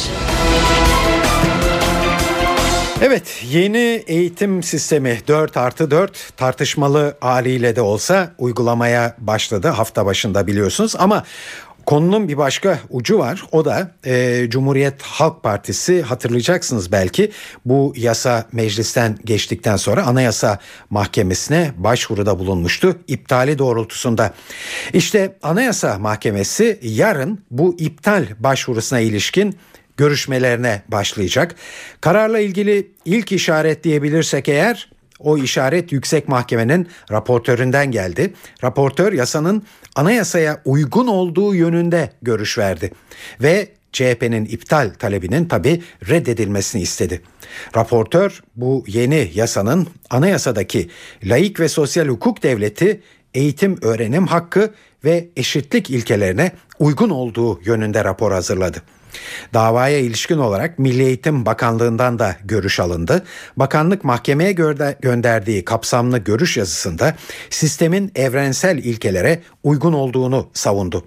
[3.01, 10.47] Evet yeni eğitim sistemi 4 artı 4 tartışmalı haliyle de olsa uygulamaya başladı hafta başında
[10.47, 11.23] biliyorsunuz ama
[11.89, 13.43] Konunun bir başka ucu var.
[13.52, 17.32] O da e, Cumhuriyet Halk Partisi hatırlayacaksınız belki
[17.65, 24.34] bu yasa meclisten geçtikten sonra Anayasa Mahkemesi'ne başvuruda bulunmuştu iptali doğrultusunda.
[24.93, 29.56] İşte Anayasa Mahkemesi yarın bu iptal başvurusuna ilişkin
[29.97, 31.56] görüşmelerine başlayacak.
[32.02, 38.34] Kararla ilgili ilk işaret diyebilirsek eğer o işaret yüksek mahkemenin raportöründen geldi.
[38.63, 39.63] Raportör yasanın
[39.95, 42.91] anayasaya uygun olduğu yönünde görüş verdi
[43.41, 47.21] ve CHP'nin iptal talebinin tabi reddedilmesini istedi.
[47.75, 50.89] Raportör bu yeni yasanın anayasadaki
[51.23, 53.01] laik ve sosyal hukuk devleti,
[53.34, 54.73] eğitim öğrenim hakkı
[55.05, 58.82] ve eşitlik ilkelerine uygun olduğu yönünde rapor hazırladı.
[59.54, 63.24] Davaya ilişkin olarak Milli Eğitim Bakanlığı'ndan da görüş alındı.
[63.58, 64.52] Bakanlık mahkemeye
[65.02, 67.15] gönderdiği kapsamlı görüş yazısında
[67.50, 71.04] sistemin evrensel ilkelere uygun olduğunu savundu.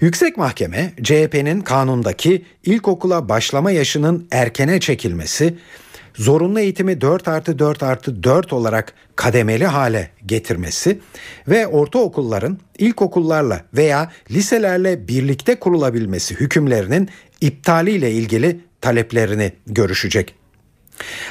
[0.00, 5.54] Yüksek Mahkeme CHP'nin kanundaki ilkokula başlama yaşının erkene çekilmesi,
[6.16, 10.98] zorunlu eğitimi 4 artı 4 artı 4 olarak kademeli hale getirmesi
[11.48, 17.08] ve ortaokulların ilkokullarla veya liselerle birlikte kurulabilmesi hükümlerinin
[17.40, 20.34] iptaliyle ilgili taleplerini görüşecek.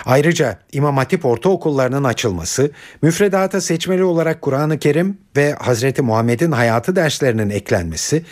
[0.06, 2.71] Ayrıca İmam Hatip ortaokullarının açılması,
[3.02, 8.24] müfredata seçmeli olarak Kur'an-ı Kerim ve Hazreti Muhammed'in hayatı derslerinin eklenmesi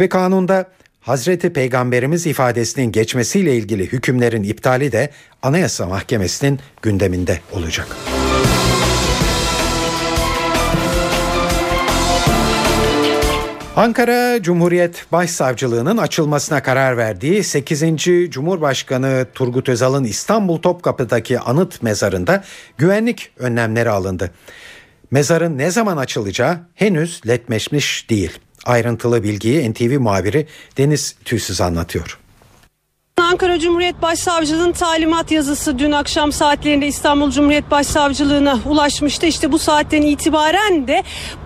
[0.00, 0.66] ve kanunda
[1.02, 5.10] Hazreti Peygamberimiz ifadesinin geçmesiyle ilgili hükümlerin iptali de
[5.42, 7.96] Anayasa Mahkemesi'nin gündeminde olacak.
[13.76, 17.84] Ankara Cumhuriyet Başsavcılığı'nın açılmasına karar verdiği 8.
[18.30, 22.44] Cumhurbaşkanı Turgut Özal'ın İstanbul Topkapı'daki anıt mezarında
[22.78, 24.30] güvenlik önlemleri alındı.
[25.10, 28.38] Mezarın ne zaman açılacağı henüz netleşmiş değil.
[28.64, 30.46] Ayrıntılı bilgiyi NTV muhabiri
[30.78, 32.21] Deniz Tüysüz anlatıyor.
[33.18, 39.26] Ankara Cumhuriyet Başsavcılığı'nın talimat yazısı dün akşam saatlerinde İstanbul Cumhuriyet Başsavcılığı'na ulaşmıştı.
[39.26, 41.02] İşte bu saatten itibaren de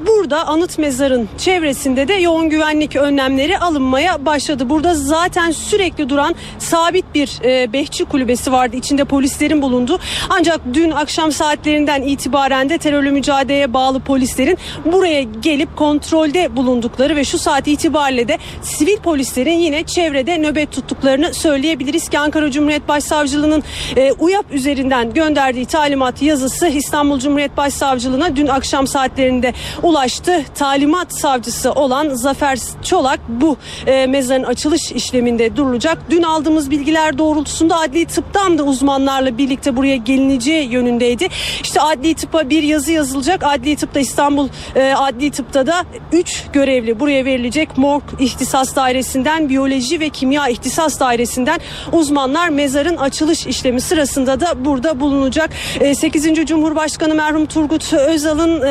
[0.06, 4.70] burada anıt mezarın çevresinde de yoğun güvenlik önlemleri alınmaya başladı.
[4.70, 8.76] Burada zaten sürekli duran sabit bir e, behçi kulübesi vardı.
[8.76, 9.98] İçinde polislerin bulunduğu.
[10.30, 17.24] Ancak dün akşam saatlerinden itibaren de terörle mücadeleye bağlı polislerin buraya gelip kontrolde bulundukları ve
[17.24, 22.88] şu saat itibariyle de sivil polislerin yine çevrede nöbet tuttuklarını söyleyebiliriz söyleyebiliriz ki Ankara Cumhuriyet
[22.88, 23.62] Başsavcılığı'nın
[23.96, 30.44] e, UYAP üzerinden gönderdiği talimat yazısı İstanbul Cumhuriyet Başsavcılığı'na dün akşam saatlerinde ulaştı.
[30.54, 35.98] Talimat savcısı olan Zafer Çolak bu e, mezarın açılış işleminde durulacak.
[36.10, 41.28] Dün aldığımız bilgiler doğrultusunda adli tıptan da uzmanlarla birlikte buraya gelineceği yönündeydi.
[41.62, 43.44] İşte adli tıpa bir yazı yazılacak.
[43.44, 47.78] Adli tıpta İstanbul e, adli tıpta da 3 görevli buraya verilecek.
[47.78, 51.45] Morg ihtisas dairesinden, biyoloji ve kimya ihtisas dairesinden
[51.92, 55.50] uzmanlar mezarın açılış işlemi sırasında da burada bulunacak.
[55.94, 56.46] 8.
[56.46, 58.62] Cumhurbaşkanı merhum Turgut Özal'ın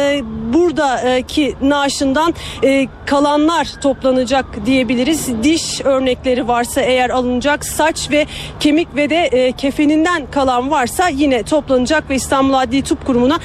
[0.53, 2.33] buradaki naaşından
[3.05, 5.43] kalanlar toplanacak diyebiliriz.
[5.43, 8.25] Diş örnekleri varsa eğer alınacak, saç ve
[8.59, 13.39] kemik ve de kefeninden kalan varsa yine toplanacak ve İstanbul Adli Tıp Kurumu'na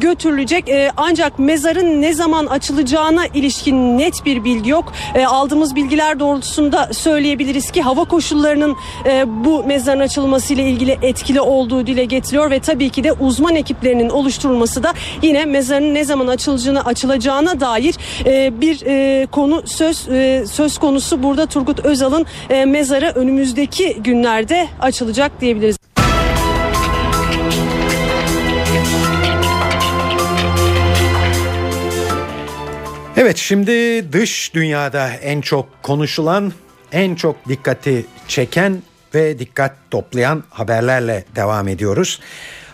[0.00, 0.64] götürülecek.
[0.96, 4.92] Ancak mezarın ne zaman açılacağına ilişkin net bir bilgi yok.
[5.26, 11.40] Aldığımız bilgiler doğrultusunda söyleyebiliriz ki hava koşullarının kuruluşlarının e, bu mezarın açılması ile ilgili etkili
[11.40, 16.26] olduğu dile getiriliyor ve tabii ki de uzman ekiplerinin oluşturulması da yine mezarın ne zaman
[16.26, 17.94] açılacağını açılacağına dair
[18.26, 24.68] e, bir e, konu söz e, söz konusu burada Turgut Özal'ın e, mezarı önümüzdeki günlerde
[24.80, 25.76] açılacak diyebiliriz.
[33.16, 33.72] Evet şimdi
[34.12, 36.52] dış dünyada en çok konuşulan,
[36.94, 38.82] en çok dikkati çeken
[39.14, 42.20] ve dikkat toplayan haberlerle devam ediyoruz.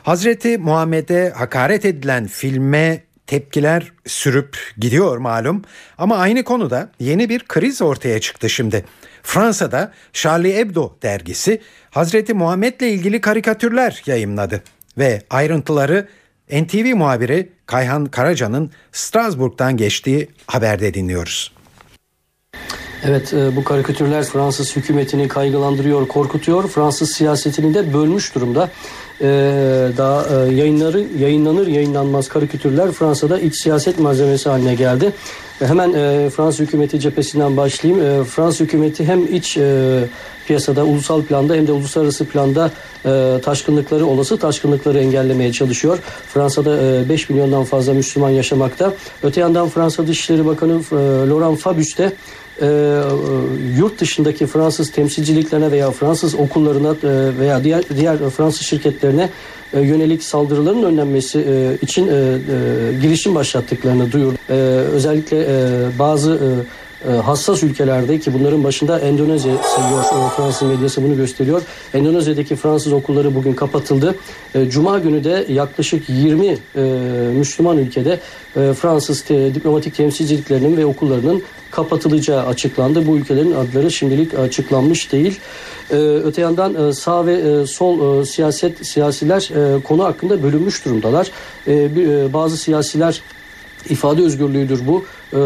[0.02, 5.62] Hazreti Muhammed'e hakaret edilen filme tepkiler sürüp gidiyor malum
[5.98, 8.84] ama aynı konuda yeni bir kriz ortaya çıktı şimdi.
[9.22, 14.62] Fransa'da Charlie Hebdo dergisi Hazreti Muhammed'le ilgili karikatürler yayımladı
[14.98, 16.08] ve ayrıntıları
[16.52, 21.52] NTV muhabiri Kayhan Karaca'nın Strasbourg'dan geçtiği haberde dinliyoruz.
[23.04, 26.68] Evet e, bu karikatürler Fransız hükümetini kaygılandırıyor, korkutuyor.
[26.68, 28.70] Fransız siyasetini de bölmüş durumda.
[29.22, 35.12] Ee, daha e, yayınları yayınlanır yayınlanmaz karikatürler Fransa'da iç siyaset malzemesi haline geldi.
[35.60, 38.04] E, hemen e, Fransız hükümeti cephesinden başlayayım.
[38.04, 40.00] E, Fransız hükümeti hem iç e,
[40.46, 42.70] piyasada ulusal planda hem de uluslararası planda
[43.04, 45.98] e, taşkınlıkları olası taşkınlıkları engellemeye çalışıyor.
[46.28, 48.92] Fransa'da e, 5 milyondan fazla Müslüman yaşamakta.
[49.22, 50.94] Öte yandan Fransa Dışişleri Bakanı e,
[51.28, 52.12] Laurent Fabius de
[52.62, 52.66] e,
[53.76, 59.30] yurt dışındaki Fransız temsilciliklerine veya Fransız okullarına e, veya diğer diğer Fransız şirketlerine
[59.72, 62.38] e, yönelik saldırıların önlenmesi e, için e, e,
[63.02, 64.36] girişim başlattıklarını duyurdu.
[64.48, 64.54] E,
[64.92, 65.68] özellikle e,
[65.98, 66.48] bazı e,
[67.08, 71.62] hassas ülkelerde ki bunların başında Endonezya sayıyor e, Fransız medyası bunu gösteriyor.
[71.94, 74.14] Endonezya'daki Fransız okulları bugün kapatıldı.
[74.54, 76.56] E, Cuma günü de yaklaşık 20 e,
[77.34, 78.20] Müslüman ülkede
[78.56, 83.06] e, Fransız diplomatik temsilciliklerinin ve okullarının kapatılacağı açıklandı.
[83.06, 85.40] Bu ülkelerin adları şimdilik açıklanmış değil.
[86.24, 91.30] Öte yandan e, sağ ve e, sol e, siyaset siyasiler e, konu hakkında bölünmüş durumdalar.
[91.66, 93.22] E, e, bazı siyasiler
[93.88, 95.04] ifade özgürlüğüdür bu.
[95.32, 95.36] E,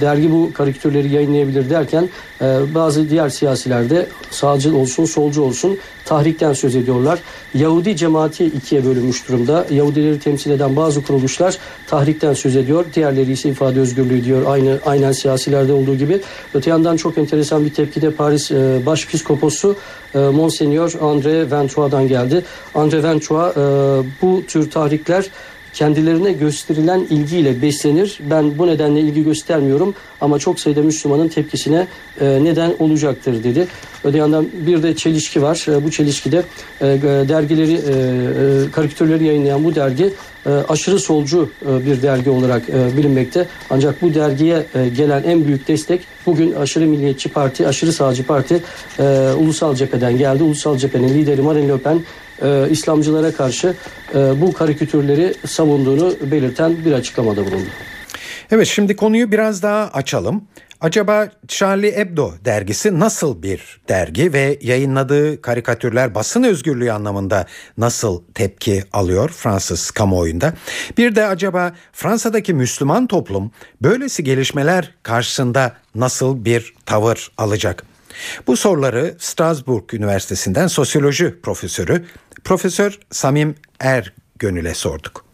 [0.00, 2.08] dergi bu karikatürleri yayınlayabilir derken
[2.40, 7.18] e, bazı diğer siyasiler de sağcı olsun solcu olsun tahrikten söz ediyorlar.
[7.54, 9.66] Yahudi cemaati ikiye bölünmüş durumda.
[9.70, 12.84] Yahudileri temsil eden bazı kuruluşlar tahrikten söz ediyor.
[12.94, 14.42] Diğerleri ise ifade özgürlüğü diyor.
[14.46, 16.20] Aynı aynen siyasilerde olduğu gibi.
[16.54, 19.76] Öte yandan çok enteresan bir tepki de Paris e, Başpiskoposu
[20.14, 22.44] e, Monseigneur André Ventois'dan geldi.
[22.74, 23.60] André Ventois e,
[24.22, 25.24] bu tür tahrikler
[25.74, 28.18] kendilerine gösterilen ilgiyle beslenir.
[28.30, 31.86] Ben bu nedenle ilgi göstermiyorum ama çok sayıda Müslümanın tepkisine
[32.20, 33.66] e, neden olacaktır dedi.
[34.04, 35.66] Öte yandan bir de çelişki var.
[35.68, 36.42] E, bu çelişkide
[36.80, 36.84] e,
[37.28, 37.80] dergileri,
[38.72, 40.10] karikatürleri yayınlayan bu dergi
[40.68, 42.62] aşırı solcu bir dergi olarak
[42.96, 43.46] bilinmekte.
[43.70, 48.62] Ancak bu dergiye gelen en büyük destek bugün aşırı milliyetçi parti, aşırı sağcı parti
[49.38, 50.42] Ulusal Cephe'den geldi.
[50.42, 52.00] Ulusal Cephe'nin lideri Marine Le Pen
[52.42, 53.74] e, İslamcılara karşı
[54.14, 57.68] e, bu karikatürleri savunduğunu belirten bir açıklamada bulundu.
[58.50, 60.44] Evet şimdi konuyu biraz daha açalım.
[60.80, 67.46] Acaba Charlie Hebdo dergisi nasıl bir dergi ve yayınladığı karikatürler basın özgürlüğü anlamında
[67.78, 70.54] nasıl tepki alıyor Fransız kamuoyunda?
[70.98, 73.50] Bir de acaba Fransa'daki Müslüman toplum
[73.82, 77.93] böylesi gelişmeler karşısında nasıl bir tavır alacak?
[78.46, 82.04] Bu soruları Strasbourg Üniversitesi'nden sosyoloji profesörü
[82.44, 85.24] Profesör Samim Ergönül'e sorduk.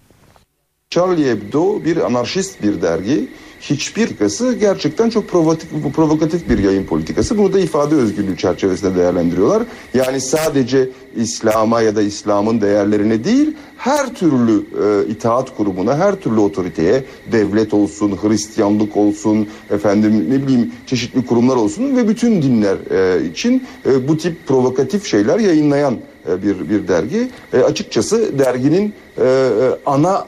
[0.90, 3.28] Charlie Hebdo bir anarşist bir dergi.
[3.60, 7.38] Hiçbir politikası gerçekten çok provokatif, provokatif bir yayın politikası.
[7.38, 9.62] Bunu da ifade özgürlüğü çerçevesinde değerlendiriyorlar.
[9.94, 16.40] Yani sadece İslam'a ya da İslam'ın değerlerine değil, her türlü e, itaat kurumuna, her türlü
[16.40, 23.26] otoriteye, devlet olsun, Hristiyanlık olsun, efendim ne bileyim çeşitli kurumlar olsun ve bütün dinler e,
[23.26, 25.96] için e, bu tip provokatif şeyler yayınlayan
[26.28, 27.28] e, bir bir dergi.
[27.52, 29.50] E, açıkçası derginin e, e
[29.86, 30.26] ana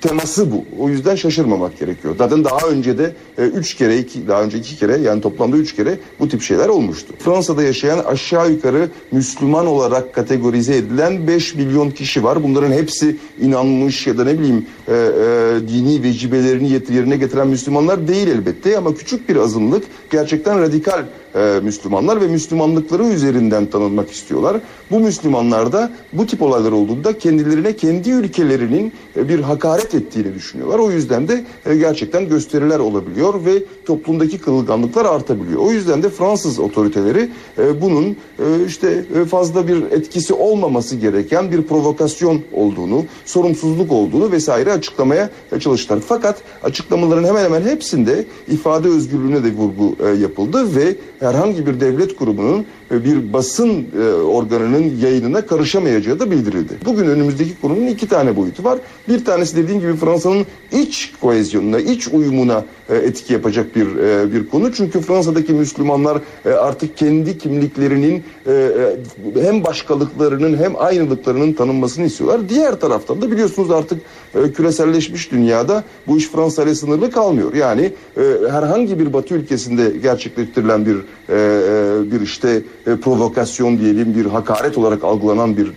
[0.00, 0.64] teması bu.
[0.78, 2.14] O yüzden şaşırmamak gerekiyor.
[2.18, 5.76] Zaten daha önce de e, üç kere, iki, daha önce iki kere yani toplamda üç
[5.76, 7.14] kere bu tip şeyler olmuştu.
[7.18, 12.44] Fransa'da yaşayan aşağı yukarı Müslüman olarak kategorize edilen 5 milyon kişi var.
[12.44, 18.28] Bunların hepsi inanmış ya da ne bileyim e, e, dini vecibelerini yerine getiren Müslümanlar değil
[18.28, 24.60] elbette ama küçük bir azınlık gerçekten radikal e, Müslümanlar ve Müslümanlıkları üzerinden tanınmak istiyorlar.
[24.90, 30.78] Bu Müslümanlar da bu tip olaylar olduğunda kendilerine kendi ülkelerinin e, bir hakaret ettiğini düşünüyorlar.
[30.78, 35.60] O yüzden de e, gerçekten gösteriler olabiliyor ve toplumdaki kırılganlıklar artabiliyor.
[35.60, 41.52] O yüzden de Fransız otoriteleri e, bunun e, işte e, fazla bir etkisi olmaması gereken
[41.52, 45.30] bir provokasyon olduğunu, sorumsuzluk olduğunu vesaire açıklamaya
[45.60, 46.00] çalıştılar.
[46.08, 52.16] Fakat açıklamaların hemen hemen hepsinde ifade özgürlüğüne de vurgu e, yapıldı ve herhangi bir devlet
[52.16, 56.72] kurumunun bir basın e, organının yayınına karışamayacağı da bildirildi.
[56.84, 58.78] Bugün önümüzdeki konunun iki tane boyutu var.
[59.08, 64.48] Bir tanesi dediğim gibi Fransa'nın iç koezyonuna, iç uyumuna e, etki yapacak bir e, bir
[64.48, 64.72] konu.
[64.72, 72.48] Çünkü Fransa'daki Müslümanlar e, artık kendi kimliklerinin e, e, hem başkalıklarının hem aynılıklarının tanınmasını istiyorlar.
[72.48, 74.00] Diğer taraftan da biliyorsunuz artık
[74.34, 77.54] e, küreselleşmiş dünyada bu iş Fransa ile sınırlı kalmıyor.
[77.54, 84.14] Yani e, herhangi bir Batı ülkesinde gerçekleştirilen bir e, e, bir işte e, provokasyon diyelim
[84.14, 85.72] bir hakaret olarak algılanan bir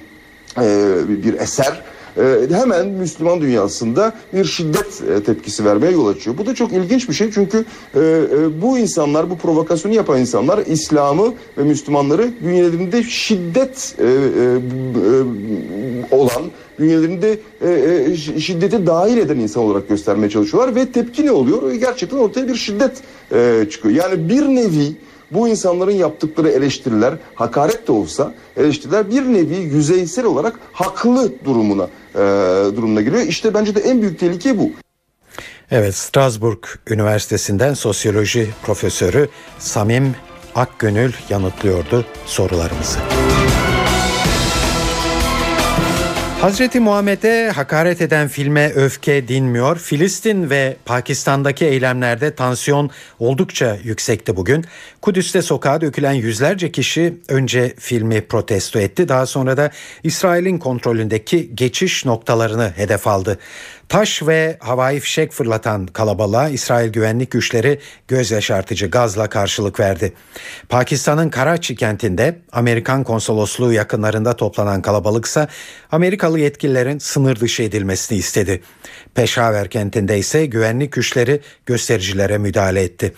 [0.61, 1.81] e, bir eser
[2.17, 6.37] e, hemen Müslüman dünyasında bir şiddet e, tepkisi vermeye yol açıyor.
[6.37, 10.65] Bu da çok ilginç bir şey çünkü e, e, bu insanlar, bu provokasyonu yapan insanlar
[10.65, 16.43] İslam'ı ve Müslümanları bünyelerinde şiddet e, e, e, olan,
[16.79, 17.71] bünyelerinde e,
[18.11, 21.73] e, şiddeti dahil eden insan olarak göstermeye çalışıyorlar ve tepki ne oluyor?
[21.73, 22.91] Gerçekten ortaya bir şiddet
[23.31, 23.95] e, çıkıyor.
[23.95, 24.95] Yani bir nevi
[25.31, 32.19] bu insanların yaptıkları eleştiriler hakaret de olsa eleştiriler bir nevi yüzeysel olarak haklı durumuna e,
[32.75, 33.21] durumuna giriyor.
[33.21, 34.71] İşte bence de en büyük tehlike bu.
[35.71, 40.15] Evet Strasbourg Üniversitesi'nden sosyoloji profesörü Samim
[40.55, 42.99] Akgönül yanıtlıyordu sorularımızı.
[46.45, 49.77] Hazreti Muhammed'e hakaret eden filme öfke dinmiyor.
[49.77, 52.89] Filistin ve Pakistan'daki eylemlerde tansiyon
[53.19, 54.65] oldukça yüksekti bugün.
[55.01, 59.09] Kudüs'te sokağa dökülen yüzlerce kişi önce filmi protesto etti.
[59.09, 59.71] Daha sonra da
[60.03, 63.39] İsrail'in kontrolündeki geçiş noktalarını hedef aldı.
[63.89, 70.13] Taş ve havai fişek fırlatan kalabalığa İsrail güvenlik güçleri göz yaşartıcı gazla karşılık verdi.
[70.69, 75.47] Pakistan'ın Karachi kentinde Amerikan konsolosluğu yakınlarında toplanan kalabalıksa
[75.91, 78.61] Amerikalı yetkililerin sınır dışı edilmesini istedi.
[79.15, 83.13] Peşaver kentinde ise güvenlik güçleri göstericilere müdahale etti.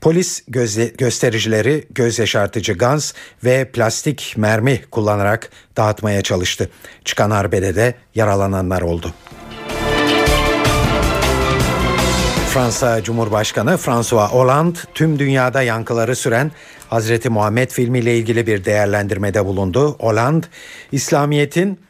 [0.00, 3.14] Polis gözle, göstericileri göz yaşartıcı gaz
[3.44, 6.70] ve plastik mermi kullanarak dağıtmaya çalıştı.
[7.04, 9.14] Çıkan arbede de yaralananlar oldu.
[12.54, 16.50] Fransa Cumhurbaşkanı François Hollande tüm dünyada yankıları süren
[16.88, 19.96] Hazreti Muhammed filmiyle ilgili bir değerlendirmede bulundu.
[20.00, 20.46] Hollande,
[20.92, 21.80] İslamiyet'in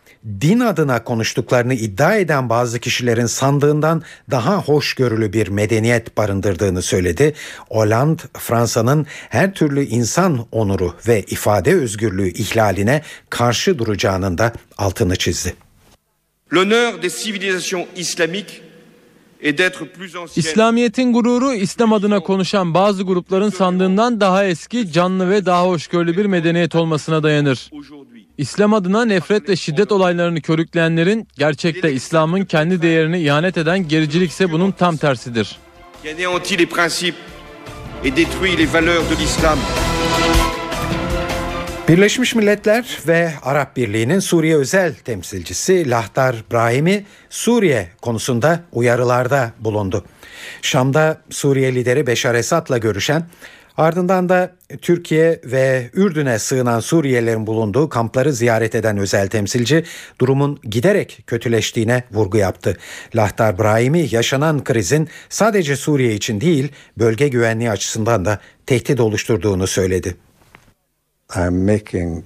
[0.41, 7.35] din adına konuştuklarını iddia eden bazı kişilerin sandığından daha hoşgörülü bir medeniyet barındırdığını söyledi.
[7.71, 15.55] Hollande, Fransa'nın her türlü insan onuru ve ifade özgürlüğü ihlaline karşı duracağının da altını çizdi.
[16.53, 18.70] L'honneur des civilisations islamiques
[20.37, 26.27] İslamiyet'in gururu İslam adına konuşan bazı grupların sandığından daha eski, canlı ve daha hoşgörülü bir
[26.27, 27.71] medeniyet olmasına dayanır.
[28.39, 34.53] İslam adına nefret ve şiddet olaylarını körükleyenlerin gerçekte İslam'ın kendi değerini ihanet eden gericilik ise
[34.53, 35.59] bunun tam tersidir.
[41.91, 50.05] Birleşmiş Milletler ve Arap Birliği'nin Suriye özel temsilcisi Lahtar Brahimi Suriye konusunda uyarılarda bulundu.
[50.63, 53.23] Şam'da Suriye lideri Beşar Esad'la görüşen
[53.77, 59.85] ardından da Türkiye ve Ürdün'e sığınan Suriyelilerin bulunduğu kampları ziyaret eden özel temsilci
[60.21, 62.77] durumun giderek kötüleştiğine vurgu yaptı.
[63.15, 70.17] Lahtar Brahimi yaşanan krizin sadece Suriye için değil bölge güvenliği açısından da tehdit oluşturduğunu söyledi.
[71.37, 72.25] I'm making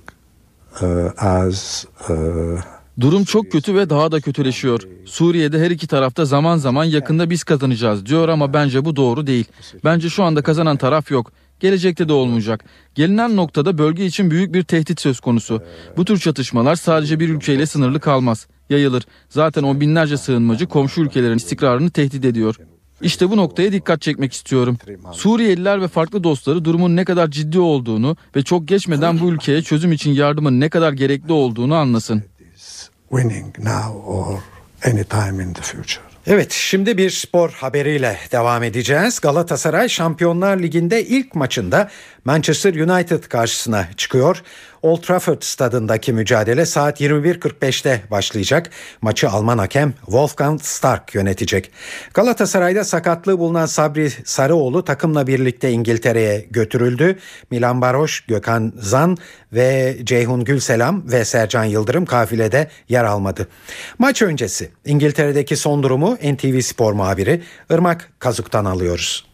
[0.83, 2.61] uh, as uh,
[3.01, 4.81] Durum çok kötü ve daha da kötüleşiyor.
[5.05, 9.45] Suriye'de her iki tarafta zaman zaman yakında biz kazanacağız diyor ama bence bu doğru değil.
[9.85, 11.33] Bence şu anda kazanan taraf yok.
[11.61, 12.65] Gelecekte de olmayacak.
[12.95, 15.63] Gelinen noktada bölge için büyük bir tehdit söz konusu.
[15.97, 18.47] Bu tür çatışmalar sadece bir ülkeyle sınırlı kalmaz.
[18.71, 19.07] Yayılır.
[19.29, 22.57] Zaten o binlerce sığınmacı komşu ülkelerin istikrarını tehdit ediyor.
[23.05, 24.79] İşte bu noktaya dikkat çekmek istiyorum.
[25.13, 29.93] Suriyeliler ve farklı dostları durumun ne kadar ciddi olduğunu ve çok geçmeden bu ülkeye çözüm
[29.93, 32.23] için yardımın ne kadar gerekli olduğunu anlasın.
[36.27, 39.21] Evet şimdi bir spor haberiyle devam edeceğiz.
[39.21, 41.91] Galatasaray Şampiyonlar Ligi'nde ilk maçında
[42.25, 44.43] Manchester United karşısına çıkıyor.
[44.85, 48.71] Old Trafford stadındaki mücadele saat 21.45'te başlayacak.
[49.03, 51.71] Maçı Alman hakem Wolfgang Stark yönetecek.
[52.15, 57.19] Galatasaray'da sakatlığı bulunan Sabri Sarıoğlu takımla birlikte İngiltere'ye götürüldü.
[57.51, 59.17] Milan Baroş, Gökhan Zan
[59.53, 63.49] ve Ceyhun Gülselam ve Sercan Yıldırım kafilede yer almadı.
[63.99, 69.34] Maç öncesi İngiltere'deki son durumu NTV Spor muhabiri Irmak Kazuk'tan alıyoruz.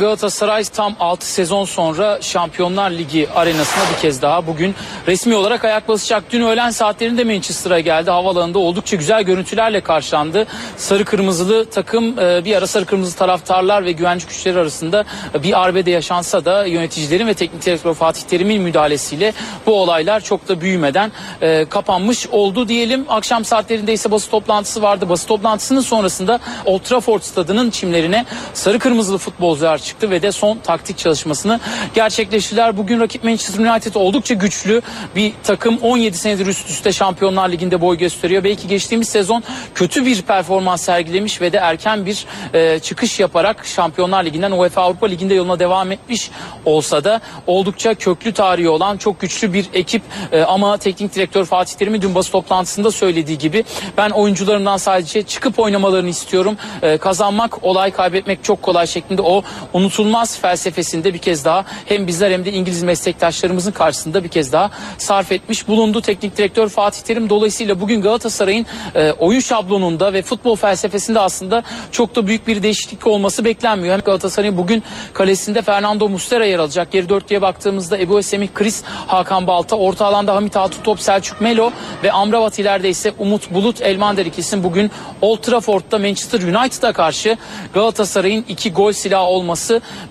[0.00, 4.74] Galatasaray tam 6 sezon sonra Şampiyonlar Ligi arenasına bir kez daha bugün
[5.06, 6.24] resmi olarak ayak basacak.
[6.30, 8.10] Dün öğlen saatlerinde Manchester'a geldi.
[8.10, 10.46] Havalanında oldukça güzel görüntülerle karşılandı.
[10.76, 15.04] Sarı kırmızılı takım e, bir ara sarı kırmızı taraftarlar ve güvenlik güçleri arasında
[15.42, 19.32] bir arbede yaşansa da yöneticilerin ve teknik direktör Fatih Terim'in müdahalesiyle
[19.66, 23.06] bu olaylar çok da büyümeden e, kapanmış oldu diyelim.
[23.08, 25.08] Akşam saatlerinde ise basın toplantısı vardı.
[25.08, 28.24] Basın toplantısının sonrasında Old Trafford stadının çimlerine
[28.54, 31.60] sarı kırmızılı futbolcular çıktı ve de son taktik çalışmasını
[31.94, 32.76] gerçekleştirdiler.
[32.76, 34.82] Bugün rakip Manchester United oldukça güçlü
[35.16, 38.44] bir takım 17 senedir üst üste Şampiyonlar Ligi'nde boy gösteriyor.
[38.44, 39.42] Belki geçtiğimiz sezon
[39.74, 45.06] kötü bir performans sergilemiş ve de erken bir e, çıkış yaparak Şampiyonlar Ligi'nden UEFA Avrupa
[45.06, 46.30] Ligi'nde yoluna devam etmiş
[46.64, 50.02] olsa da oldukça köklü tarihi olan çok güçlü bir ekip
[50.32, 53.64] e, ama teknik direktör Fatih Terim'in dün basın toplantısında söylediği gibi
[53.96, 56.56] ben oyuncularımdan sadece çıkıp oynamalarını istiyorum.
[56.82, 59.42] E, kazanmak olay kaybetmek çok kolay şeklinde o
[59.72, 64.70] unutulmaz felsefesinde bir kez daha hem bizler hem de İngiliz meslektaşlarımızın karşısında bir kez daha
[64.98, 67.30] sarf etmiş bulundu teknik direktör Fatih Terim.
[67.30, 73.06] Dolayısıyla bugün Galatasaray'ın e, oyun şablonunda ve futbol felsefesinde aslında çok da büyük bir değişiklik
[73.06, 73.94] olması beklenmiyor.
[73.94, 76.92] Hem Galatasaray'ın bugün kalesinde Fernando Muslera yer alacak.
[76.92, 81.70] Geri dörtlüye baktığımızda Ebu Semih Kris, Hakan Balta, orta alanda Hamit Altıntop, Selçuk Melo
[82.02, 87.36] ve Amrabat ileride ise Umut Bulut, Elmander ikisinin bugün Old Trafford'da Manchester United'a karşı
[87.74, 89.61] Galatasaray'ın iki gol silahı olması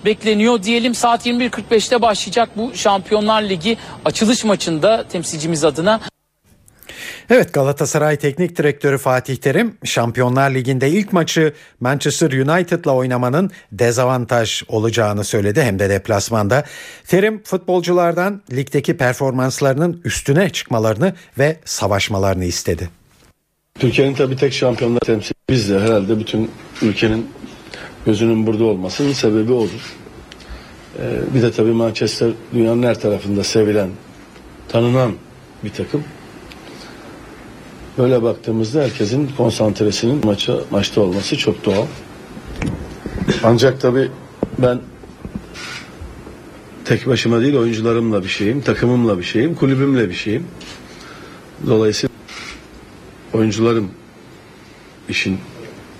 [0.06, 0.64] bekleniyor.
[0.64, 6.00] Diyelim saat 21.45'te başlayacak bu Şampiyonlar Ligi açılış maçında temsilcimiz adına
[7.30, 15.24] Evet Galatasaray Teknik Direktörü Fatih Terim Şampiyonlar Ligi'nde ilk maçı Manchester United'la oynamanın dezavantaj olacağını
[15.24, 16.64] söyledi hem de deplasmanda.
[17.08, 22.90] Terim futbolculardan ligdeki performanslarının üstüne çıkmalarını ve savaşmalarını istedi.
[23.80, 27.30] Türkiye'nin tabii tek şampiyonlar temsili biz de herhalde bütün ülkenin
[28.06, 29.96] gözünün burada olmasının sebebi odur.
[31.00, 33.90] Ee, bir de tabii Manchester dünyanın her tarafında sevilen,
[34.68, 35.12] tanınan
[35.64, 36.04] bir takım.
[37.98, 41.86] Böyle baktığımızda herkesin konsantresinin maça, maçta olması çok doğal.
[43.44, 44.12] Ancak tabii
[44.58, 44.82] ben
[46.86, 50.48] tek başıma değil oyuncularımla bir şeyim, takımımla bir şeyim, kulübümle bir şeyim.
[51.68, 52.16] Dolayısıyla
[53.34, 53.92] oyuncularım
[55.10, 55.38] işin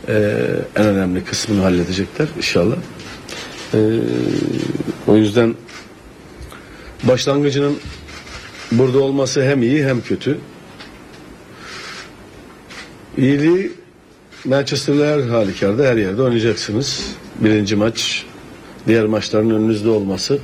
[0.08, 0.46] e,
[0.76, 2.76] en önemli kısmını halledecekler inşallah.
[3.74, 3.80] E,
[5.08, 5.56] o yüzden
[7.04, 7.78] başlangıcının
[8.72, 10.38] burada olması hem iyi hem kötü.
[13.18, 13.72] İyiliği
[14.46, 17.16] Manchester'da her halükarda her yerde oynayacaksınız.
[17.40, 18.26] Birinci maç,
[18.88, 20.40] diğer maçların önünüzde olması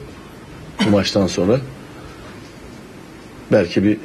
[0.85, 1.59] bu maçtan sonra
[3.51, 3.97] belki bir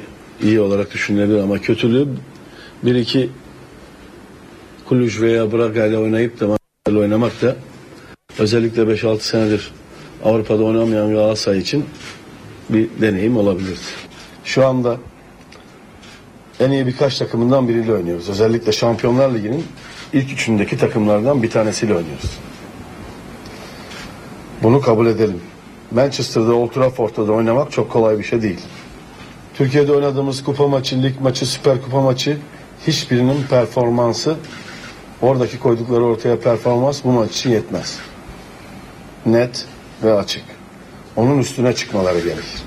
[0.43, 2.07] iyi olarak düşünülebilir ama kötülüğü
[2.83, 3.29] bir iki
[4.89, 7.55] Kuluj veya Braga ile oynayıp da Manchester'la oynamak da
[8.39, 9.71] özellikle 5-6 senedir
[10.23, 11.85] Avrupa'da oynamayan Galatasaray için
[12.69, 13.79] bir deneyim olabilirdi.
[14.43, 14.97] Şu anda
[16.59, 18.29] en iyi birkaç takımından biriyle oynuyoruz.
[18.29, 19.65] Özellikle Şampiyonlar Ligi'nin
[20.13, 22.39] ilk üçündeki takımlardan bir tanesiyle oynuyoruz.
[24.63, 25.41] Bunu kabul edelim.
[25.91, 28.59] Manchester'da Old Trafford'da da oynamak çok kolay bir şey değil.
[29.53, 32.37] Türkiye'de oynadığımız kupa maçı, lig maçı, süper kupa maçı
[32.87, 34.35] hiçbirinin performansı
[35.23, 37.99] oradaki koydukları ortaya performans bu maç için yetmez.
[39.25, 39.65] Net
[40.03, 40.43] ve açık.
[41.15, 42.63] Onun üstüne çıkmaları gerekir.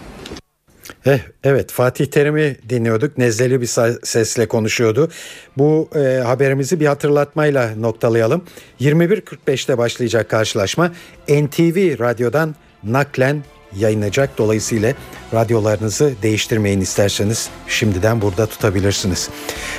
[1.07, 3.18] Eh, evet Fatih Terim'i dinliyorduk.
[3.18, 3.66] Nezleli bir
[4.02, 5.11] sesle konuşuyordu.
[5.57, 8.44] Bu e, haberimizi bir hatırlatmayla noktalayalım.
[8.80, 10.92] 21.45'te başlayacak karşılaşma
[11.28, 12.54] NTV Radyo'dan
[12.84, 13.42] naklen
[13.79, 14.39] yayınlanacak.
[14.39, 14.95] Dolayısıyla
[15.35, 19.31] radyolarınızı değiştirmeyin isterseniz şimdiden burada tutabilirsiniz.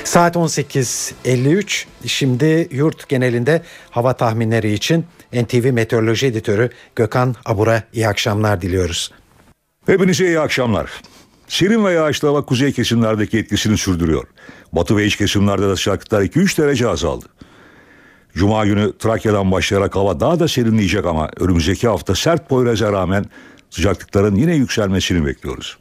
[0.04, 8.62] Saat 18.53 şimdi yurt genelinde hava tahminleri için NTV Meteoroloji Editörü Gökhan Abur'a iyi akşamlar
[8.62, 9.12] diliyoruz.
[9.86, 10.90] Hepinize iyi akşamlar.
[11.48, 14.24] Serin ve yağışlı hava kuzey kesimlerdeki etkisini sürdürüyor.
[14.72, 17.24] Batı ve iç kesimlerde de sıcaklıklar 2-3 derece azaldı.
[18.34, 23.24] Cuma günü Trakya'dan başlayarak hava daha da serinleyecek ama önümüzdeki hafta sert Poyraz'a rağmen
[23.70, 25.78] sıcaklıkların yine yükselmesini bekliyoruz.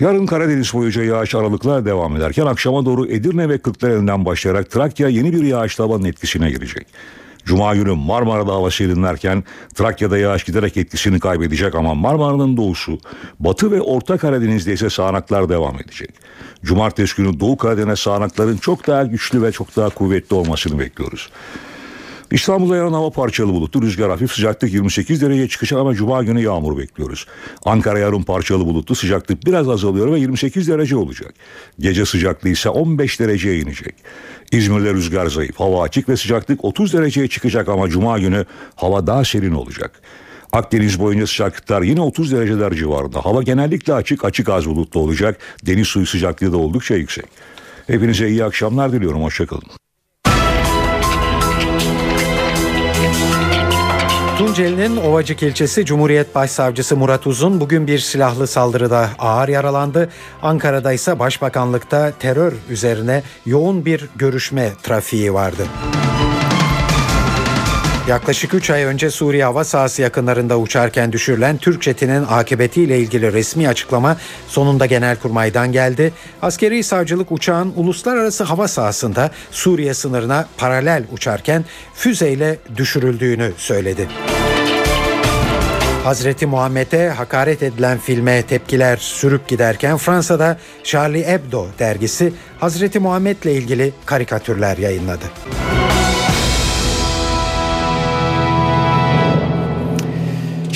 [0.00, 5.32] Yarın Karadeniz boyunca yağış aralıklar devam ederken akşama doğru Edirne ve Kırklareli'nden başlayarak Trakya yeni
[5.32, 6.86] bir yağışlı havanın etkisine girecek.
[7.44, 9.44] Cuma günü Marmara'da hava serinlerken
[9.74, 12.98] Trakya'da yağış giderek etkisini kaybedecek ama Marmara'nın doğusu,
[13.40, 16.10] Batı ve Orta Karadeniz'de ise sağanaklar devam edecek.
[16.64, 21.30] Cumartesi günü Doğu Karadeniz sağanakların çok daha güçlü ve çok daha kuvvetli olmasını bekliyoruz.
[22.30, 26.78] İstanbul'da yarın hava parçalı bulutlu, rüzgar hafif, sıcaklık 28 dereceye çıkacak ama cuma günü yağmur
[26.78, 27.26] bekliyoruz.
[27.64, 31.34] Ankara yarın parçalı bulutlu, sıcaklık biraz azalıyor ve 28 derece olacak.
[31.78, 33.94] Gece sıcaklığı ise 15 dereceye inecek.
[34.52, 38.44] İzmir'de rüzgar zayıf, hava açık ve sıcaklık 30 dereceye çıkacak ama cuma günü
[38.76, 40.02] hava daha serin olacak.
[40.52, 43.24] Akdeniz boyunca sıcaklıklar yine 30 dereceler civarında.
[43.24, 45.38] Hava genellikle açık, açık az bulutlu olacak.
[45.66, 47.26] Deniz suyu sıcaklığı da oldukça yüksek.
[47.86, 49.22] Hepinize iyi akşamlar diliyorum.
[49.22, 49.87] Hoşçakalın.
[54.38, 60.08] Tunceli'nin Ovacık ilçesi Cumhuriyet Başsavcısı Murat Uzun bugün bir silahlı saldırıda ağır yaralandı.
[60.42, 65.62] Ankara'da ise Başbakanlıkta terör üzerine yoğun bir görüşme trafiği vardı.
[68.08, 73.68] Yaklaşık 3 ay önce Suriye hava sahası yakınlarında uçarken düşürülen Türk jetinin akıbetiyle ilgili resmi
[73.68, 74.16] açıklama
[74.48, 76.12] sonunda Genelkurmay'dan geldi.
[76.42, 84.08] Askeri savcılık uçağın uluslararası hava sahasında Suriye sınırına paralel uçarken füzeyle düşürüldüğünü söyledi.
[86.04, 93.92] Hazreti Muhammed'e hakaret edilen filme tepkiler sürüp giderken Fransa'da Charlie Hebdo dergisi Hazreti Muhammed'le ilgili
[94.06, 95.24] karikatürler yayınladı.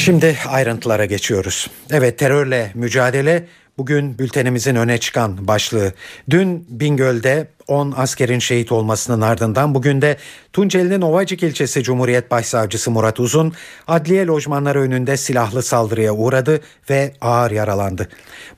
[0.04, 1.70] Şimdi ayrıntılara geçiyoruz.
[1.90, 3.46] Evet terörle mücadele
[3.78, 5.92] bugün bültenimizin öne çıkan başlığı.
[6.30, 10.16] Dün Bingöl'de 10 askerin şehit olmasının ardından bugün de
[10.52, 13.52] Tunceli'nin Ovacık ilçesi Cumhuriyet Başsavcısı Murat Uzun
[13.88, 18.08] adliye lojmanları önünde silahlı saldırıya uğradı ve ağır yaralandı.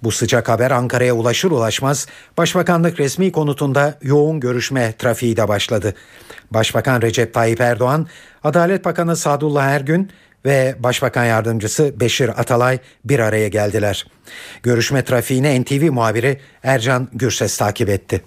[0.03, 2.07] Bu sıcak haber Ankara'ya ulaşır ulaşmaz
[2.39, 5.95] Başbakanlık resmi konutunda yoğun görüşme trafiği de başladı.
[6.51, 8.07] Başbakan Recep Tayyip Erdoğan,
[8.45, 10.11] Adalet Bakanı Sadullah Ergün
[10.47, 14.07] ve Başbakan Yardımcısı Beşir Atalay bir araya geldiler.
[14.63, 18.21] Görüşme trafiğini NTV muhabiri Ercan Gürses takip etti.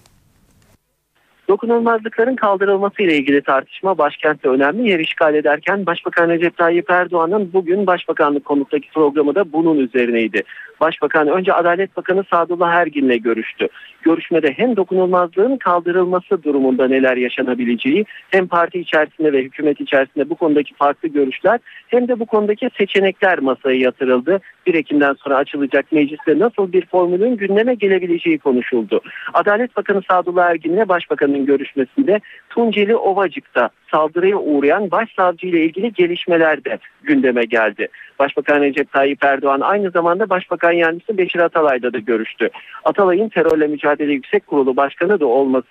[1.50, 7.88] Dokunulmazlıkların kaldırılması ile ilgili tartışma başkentte önemli yer işgal ederken Başbakan Recep Tayyip Erdoğan'ın bugün
[7.88, 10.44] Başbakanlık konuttaki programı da bunun üzerineydi.
[10.82, 13.68] Başbakan önce Adalet Bakanı Sadullah Ergin'le görüştü.
[14.08, 20.74] Görüşmede hem dokunulmazlığın kaldırılması durumunda neler yaşanabileceği hem parti içerisinde ve hükümet içerisinde bu konudaki
[20.74, 24.40] farklı görüşler hem de bu konudaki seçenekler masaya yatırıldı.
[24.68, 29.02] 1 Ekim'den sonra açılacak mecliste nasıl bir formülün gündeme gelebileceği konuşuldu.
[29.34, 32.20] Adalet Bakanı Sadullah Ergin'le Başbakanın görüşmesinde
[32.58, 37.88] Tunceli Ovacık'ta saldırıya uğrayan başsavcı ile ilgili gelişmeler de gündeme geldi.
[38.20, 42.50] Başbakan Recep Tayyip Erdoğan aynı zamanda Başbakan Yardımcısı Beşir Atalay'da da görüştü.
[42.84, 45.68] Atalay'ın terörle mücadele yüksek kurulu başkanı da olması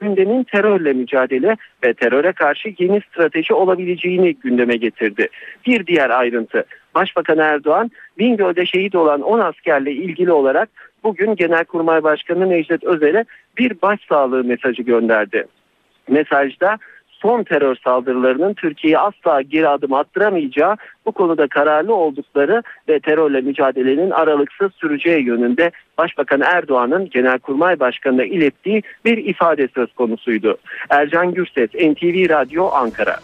[0.00, 5.28] gündemin terörle mücadele ve teröre karşı yeni strateji olabileceğini gündeme getirdi.
[5.66, 6.64] Bir diğer ayrıntı
[6.94, 10.68] Başbakan Erdoğan Bingöl'de şehit olan 10 askerle ilgili olarak
[11.04, 13.24] bugün Genelkurmay Başkanı Necdet Özel'e
[13.58, 15.46] bir başsağlığı mesajı gönderdi.
[16.10, 16.78] Mesajda
[17.22, 24.10] son terör saldırılarının Türkiye'yi asla geri adım attıramayacağı, bu konuda kararlı oldukları ve terörle mücadelenin
[24.10, 30.58] aralıksız süreceği yönünde Başbakan Erdoğan'ın Genelkurmay Başkanı'na ilettiği bir ifade söz konusuydu.
[30.90, 33.16] Ercan Gürses, NTV Radyo Ankara.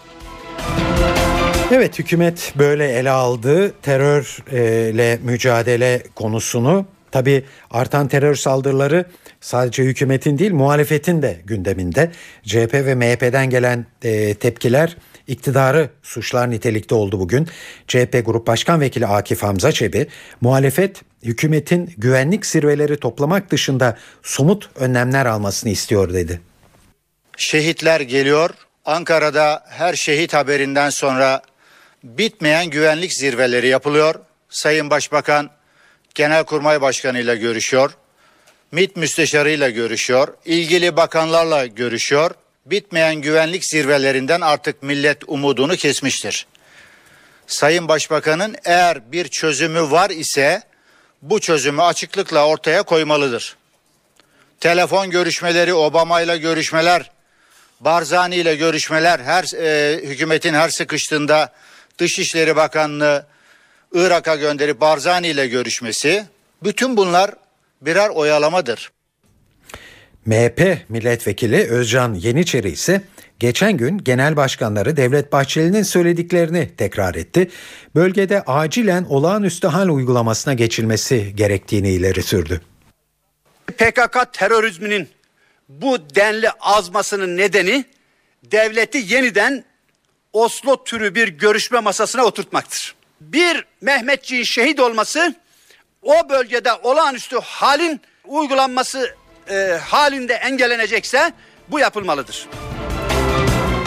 [1.73, 6.85] Evet hükümet böyle ele aldı terörle mücadele konusunu.
[7.11, 9.05] Tabi artan terör saldırıları
[9.41, 12.11] sadece hükümetin değil muhalefetin de gündeminde.
[12.43, 14.97] CHP ve MHP'den gelen e, tepkiler
[15.27, 17.49] iktidarı suçlar nitelikte oldu bugün.
[17.89, 20.07] CHP Grup Başkan Vekili Akif Hamza Çebi
[20.41, 26.41] muhalefet hükümetin güvenlik zirveleri toplamak dışında somut önlemler almasını istiyor dedi.
[27.37, 28.51] Şehitler geliyor.
[28.85, 31.43] Ankara'da her şehit haberinden sonra
[32.05, 34.15] bitmeyen güvenlik zirveleri yapılıyor.
[34.49, 35.51] Sayın Başbakan
[36.17, 37.97] Genelkurmay Başkanı ile görüşüyor.
[38.73, 40.29] MİT müsteşarıyla görüşüyor.
[40.45, 42.31] ilgili bakanlarla görüşüyor.
[42.67, 46.47] Bitmeyen güvenlik zirvelerinden artık millet umudunu kesmiştir.
[47.47, 50.63] Sayın Başbakan'ın eğer bir çözümü var ise
[51.23, 53.57] bu çözümü açıklıkla ortaya koymalıdır.
[54.61, 57.11] Telefon görüşmeleri, Obama ile görüşmeler,
[57.81, 61.53] Barzani ile görüşmeler, her e, hükümetin her sıkıştığında
[61.99, 63.27] Dışişleri Bakanlığı
[63.93, 66.25] Irak'a gönderip Barzani ile görüşmesi
[66.63, 67.31] bütün bunlar
[67.81, 68.93] birer oyalamadır.
[70.27, 73.03] MHP milletvekili Özcan Yeniçeri ise
[73.39, 77.51] geçen gün genel başkanları Devlet Bahçeli'nin söylediklerini tekrar etti.
[77.95, 82.61] Bölgede acilen olağanüstü hal uygulamasına geçilmesi gerektiğini ileri sürdü.
[83.67, 85.09] PKK terörizminin
[85.69, 87.85] bu denli azmasının nedeni
[88.45, 89.65] devleti yeniden
[90.33, 92.96] Oslo türü bir görüşme masasına oturtmaktır.
[93.33, 95.35] Bir Mehmetçiğin şehit olması
[96.03, 99.15] o bölgede olağanüstü halin uygulanması
[99.51, 101.33] e, halinde engellenecekse
[101.69, 102.49] bu yapılmalıdır.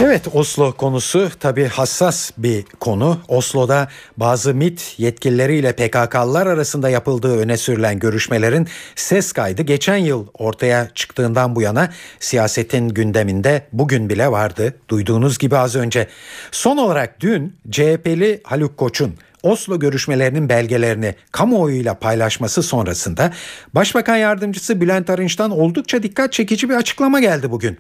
[0.04, 3.20] Evet Oslo konusu tabi hassas bir konu.
[3.28, 3.88] Oslo'da
[4.18, 11.56] bazı MIT yetkilileriyle PKK'lılar arasında yapıldığı öne sürülen görüşmelerin ses kaydı geçen yıl ortaya çıktığından
[11.56, 14.76] bu yana siyasetin gündeminde bugün bile vardı.
[14.90, 16.08] Duyduğunuz gibi az önce.
[16.52, 23.34] Son olarak dün CHP'li Haluk Koç'un Oslo görüşmelerinin belgelerini kamuoyuyla paylaşması sonrasında
[23.74, 27.78] Başbakan Yardımcısı Bülent Arınç'tan oldukça dikkat çekici bir açıklama geldi bugün.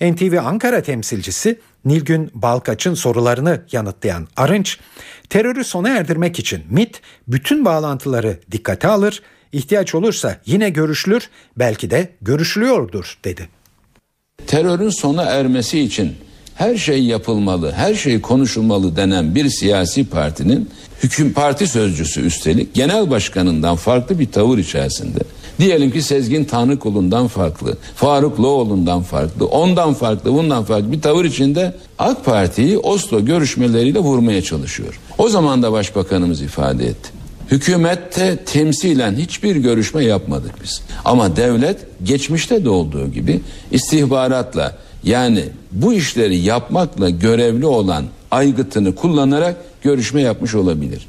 [0.00, 4.78] NTV Ankara temsilcisi Nilgün Balkaç'ın sorularını yanıtlayan Arınç,
[5.30, 12.08] terörü sona erdirmek için MIT bütün bağlantıları dikkate alır, ihtiyaç olursa yine görüşülür, belki de
[12.22, 13.48] görüşülüyordur dedi.
[14.46, 16.16] Terörün sona ermesi için
[16.54, 20.70] her şey yapılmalı, her şey konuşulmalı denen bir siyasi partinin
[21.02, 25.18] hüküm parti sözcüsü üstelik genel başkanından farklı bir tavır içerisinde.
[25.58, 31.74] Diyelim ki Sezgin Tanrıkulu'ndan farklı, Faruk Loğlu'ndan farklı, ondan farklı, bundan farklı bir tavır içinde
[31.98, 35.00] AK Parti'yi Oslo görüşmeleriyle vurmaya çalışıyor.
[35.18, 37.10] O zaman da başbakanımız ifade etti.
[37.50, 40.80] Hükümette temsilen hiçbir görüşme yapmadık biz.
[41.04, 43.40] Ama devlet geçmişte de olduğu gibi
[43.70, 51.06] istihbaratla yani bu işleri yapmakla görevli olan aygıtını kullanarak görüşme yapmış olabilir.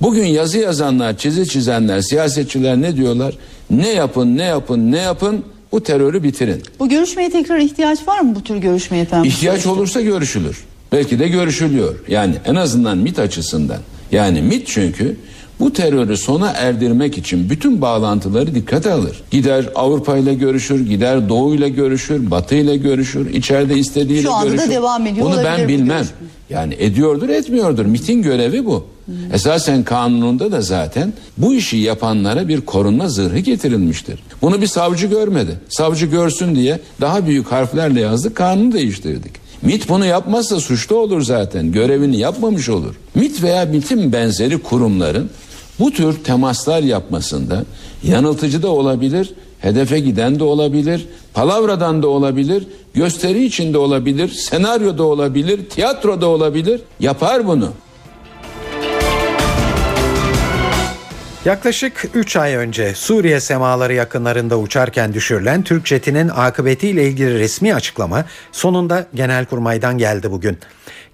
[0.00, 3.34] Bugün yazı yazanlar, çizi çizenler, siyasetçiler ne diyorlar?
[3.70, 6.62] Ne yapın, ne yapın, ne yapın bu terörü bitirin.
[6.78, 9.30] Bu görüşmeye tekrar ihtiyaç var mı bu tür görüşmeye efendim?
[9.30, 10.64] İhtiyaç olursa görüşülür.
[10.92, 11.94] Belki de görüşülüyor.
[12.08, 13.78] Yani en azından MIT açısından.
[14.12, 15.16] Yani MIT çünkü
[15.60, 19.22] bu terörü sona erdirmek için bütün bağlantıları dikkate alır.
[19.30, 24.46] Gider Avrupa ile görüşür, gider Doğu ile görüşür, Batı ile görüşür, içeride istediğiyle Şu anda
[24.48, 24.66] görüşür.
[24.66, 25.96] da devam ediyor Bunu ben bilmem.
[25.98, 26.16] görüşme.
[26.50, 27.86] Yani ediyordur etmiyordur.
[27.86, 28.84] MIT'in görevi bu.
[29.32, 34.20] Esasen kanununda da zaten bu işi yapanlara bir korunma zırhı getirilmiştir.
[34.42, 35.50] Bunu bir savcı görmedi.
[35.68, 39.32] Savcı görsün diye daha büyük harflerle yazdık kanunu değiştirdik.
[39.62, 41.72] MIT bunu yapmazsa suçlu olur zaten.
[41.72, 42.94] Görevini yapmamış olur.
[43.14, 45.30] MIT veya MIT'in benzeri kurumların
[45.78, 47.64] bu tür temaslar yapmasında
[48.02, 55.02] yanıltıcı da olabilir, hedefe giden de olabilir, palavradan da olabilir, gösteri içinde olabilir, senaryo da
[55.02, 56.80] olabilir, tiyatro da olabilir.
[57.00, 57.68] Yapar bunu.
[61.46, 68.24] Yaklaşık 3 ay önce Suriye semaları yakınlarında uçarken düşürülen Türk jetinin akıbetiyle ilgili resmi açıklama
[68.52, 70.58] sonunda Genelkurmay'dan geldi bugün.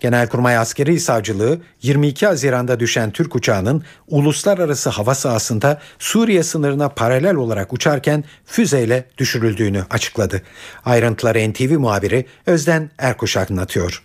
[0.00, 7.72] Genelkurmay Askeri Savcılığı 22 Haziran'da düşen Türk uçağının uluslararası hava sahasında Suriye sınırına paralel olarak
[7.72, 10.42] uçarken füzeyle düşürüldüğünü açıkladı.
[10.84, 14.02] Ayrıntıları NTV muhabiri Özden Erkuşak anlatıyor.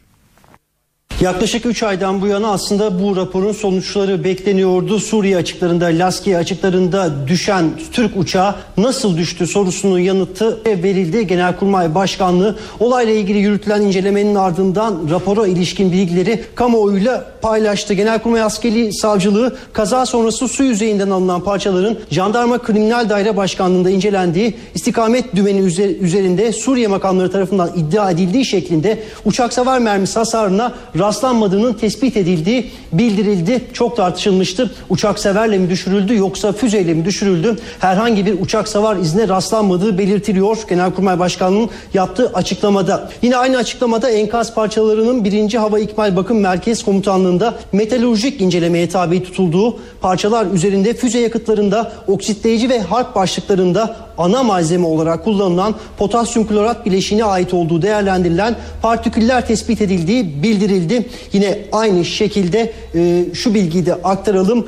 [1.21, 4.99] Yaklaşık 3 aydan bu yana aslında bu raporun sonuçları bekleniyordu.
[4.99, 11.27] Suriye açıklarında, Laskiye açıklarında düşen Türk uçağı nasıl düştü sorusunun yanıtı verildi.
[11.27, 17.93] Genelkurmay Başkanlığı olayla ilgili yürütülen incelemenin ardından rapora ilişkin bilgileri kamuoyuyla paylaştı.
[17.93, 25.35] Genelkurmay Askeri Savcılığı kaza sonrası su yüzeyinden alınan parçaların Jandarma Kriminal Daire Başkanlığı'nda incelendiği istikamet
[25.35, 25.59] dümeni
[26.01, 33.61] üzerinde Suriye makamları tarafından iddia edildiği şeklinde uçak savar mermisi hasarına rastlanmadığının tespit edildiği bildirildi.
[33.73, 34.71] Çok tartışılmıştı.
[34.89, 37.59] Uçak severle mi düşürüldü yoksa füzeyle mi düşürüldü?
[37.79, 40.57] Herhangi bir uçak savar izne rastlanmadığı belirtiliyor.
[40.69, 43.09] Genelkurmay Başkanlığı'nın yaptığı açıklamada.
[43.21, 45.53] Yine aynı açıklamada enkaz parçalarının 1.
[45.53, 52.81] Hava İkmal Bakım Merkez Komutanlığı'nda metalurjik incelemeye tabi tutulduğu parçalar üzerinde füze yakıtlarında oksitleyici ve
[52.81, 60.43] harp başlıklarında ana malzeme olarak kullanılan potasyum klorat bileşiğine ait olduğu değerlendirilen partiküller tespit edildiği
[60.43, 61.09] bildirildi.
[61.33, 64.65] Yine aynı şekilde e, şu bilgiyi de aktaralım.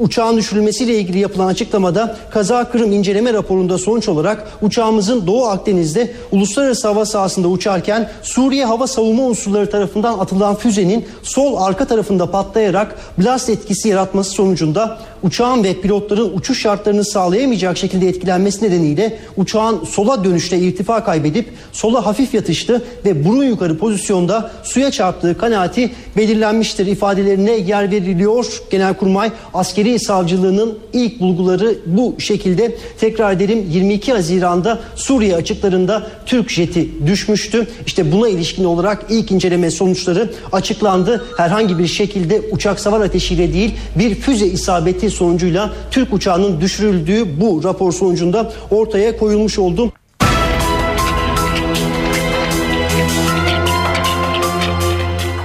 [0.00, 6.88] Uçağın düşürülmesiyle ilgili yapılan açıklamada kaza kırım inceleme raporunda sonuç olarak uçağımızın Doğu Akdeniz'de uluslararası
[6.88, 13.48] hava sahasında uçarken Suriye hava savunma unsurları tarafından atılan füzenin sol arka tarafında patlayarak blast
[13.50, 20.58] etkisi yaratması sonucunda uçağın ve pilotların uçuş şartlarını sağlayamayacak şekilde etkilenmesi nedeniyle uçağın sola dönüşte
[20.58, 27.90] irtifa kaybedip sola hafif yatıştı ve burun yukarı pozisyonda suya çarptığı kanaati belirlenmiştir ifadelerine yer
[27.90, 28.62] veriliyor.
[28.70, 37.06] Genelkurmay askeri savcılığının ilk bulguları bu şekilde tekrar edelim 22 Haziran'da Suriye açıklarında Türk jeti
[37.06, 37.66] düşmüştü.
[37.86, 41.24] İşte buna ilişkin olarak ilk inceleme sonuçları açıklandı.
[41.36, 47.64] Herhangi bir şekilde uçak savar ateşiyle değil bir füze isabeti sonucuyla Türk uçağının düşürüldüğü bu
[47.64, 49.92] rapor sonucunda ortaya koyulmuş oldu.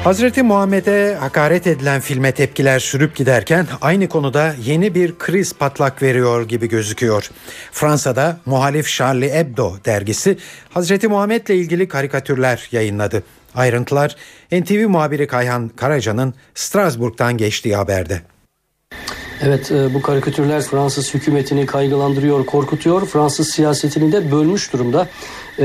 [0.05, 6.47] Hazreti Muhammed'e hakaret edilen filme tepkiler sürüp giderken aynı konuda yeni bir kriz patlak veriyor
[6.47, 7.31] gibi gözüküyor.
[7.71, 10.37] Fransa'da muhalif Charlie Hebdo dergisi
[10.69, 13.23] Hazreti Muhammed'le ilgili karikatürler yayınladı.
[13.55, 14.15] Ayrıntılar
[14.51, 18.21] NTV muhabiri Kayhan Karaca'nın Strasbourg'dan geçtiği haberde.
[19.41, 23.05] Evet e, bu karikatürler Fransız hükümetini kaygılandırıyor, korkutuyor.
[23.05, 25.07] Fransız siyasetini de bölmüş durumda.
[25.59, 25.63] Ee,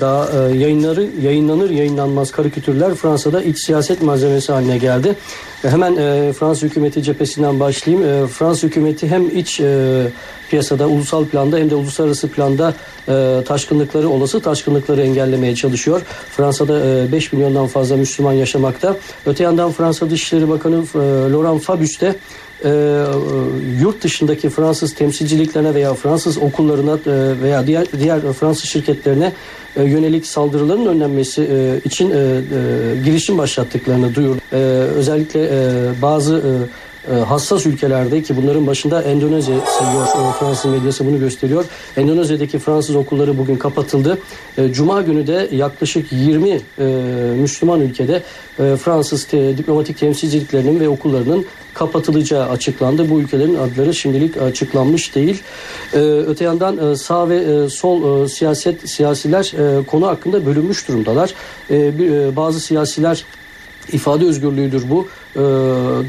[0.00, 5.16] daha e, yayınları yayınlanır yayınlanmaz karikatürler Fransa'da iç siyaset malzemesi haline geldi.
[5.64, 8.08] E, hemen e, Fransız hükümeti cephesinden başlayayım.
[8.08, 10.06] E, Fransız hükümeti hem iç e,
[10.50, 12.74] piyasada ulusal planda hem de uluslararası planda
[13.08, 16.02] e, taşkınlıkları olası taşkınlıkları engellemeye çalışıyor.
[16.36, 18.96] Fransa'da e, 5 milyondan fazla Müslüman yaşamakta.
[19.26, 20.98] Öte yandan Fransa Dışişleri Bakanı e,
[21.32, 22.14] Laurent Fabius de
[22.64, 22.70] e,
[23.80, 29.32] yurt dışındaki Fransız temsilciliklerine veya Fransız okullarına e, veya diğer diğer Fransız şirketlerine
[29.76, 32.40] e, yönelik saldırıların önlenmesi e, için e,
[33.04, 34.40] girişim başlattıklarını duyurdu.
[34.96, 35.50] Özellikle
[36.02, 36.42] bazı
[37.26, 40.06] hassas ülkelerde ki bunların başında Endonezya sayıyor
[40.40, 41.64] Fransız medyası bunu gösteriyor.
[41.96, 44.18] Endonezya'daki Fransız okulları bugün kapatıldı.
[44.72, 46.60] Cuma günü de yaklaşık 20
[47.40, 48.22] Müslüman ülkede
[48.56, 53.10] Fransız diplomatik temsilciliklerinin ve okullarının kapatılacağı açıklandı.
[53.10, 55.42] Bu ülkelerin adları şimdilik açıklanmış değil.
[56.26, 59.52] Öte yandan sağ ve sol siyaset siyasiler
[59.86, 61.34] konu hakkında bölünmüş durumdalar.
[62.36, 63.24] Bazı siyasiler
[63.92, 65.08] ifade özgürlüğüdür bu.
[65.36, 65.40] E,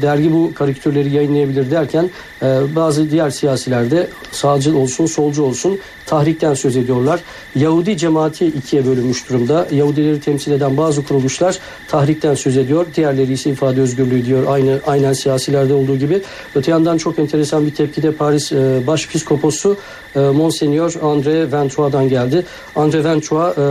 [0.02, 2.10] dergi bu karikatürleri yayınlayabilir derken
[2.42, 2.46] e,
[2.76, 7.20] bazı diğer siyasiler de sağcı olsun solcu olsun tahrikten söz ediyorlar.
[7.54, 9.66] Yahudi cemaati ikiye bölünmüş durumda.
[9.72, 11.58] Yahudileri temsil eden bazı kuruluşlar
[11.88, 12.86] tahrikten söz ediyor.
[12.96, 14.44] Diğerleri ise ifade özgürlüğü diyor.
[14.48, 16.22] Aynı aynen siyasilerde olduğu gibi.
[16.54, 19.76] Öte yandan çok enteresan bir tepki de Paris e, Başpiskoposu
[20.16, 22.44] e, Monseigneur André Ventrois'dan geldi.
[22.76, 23.62] André Ventrois e,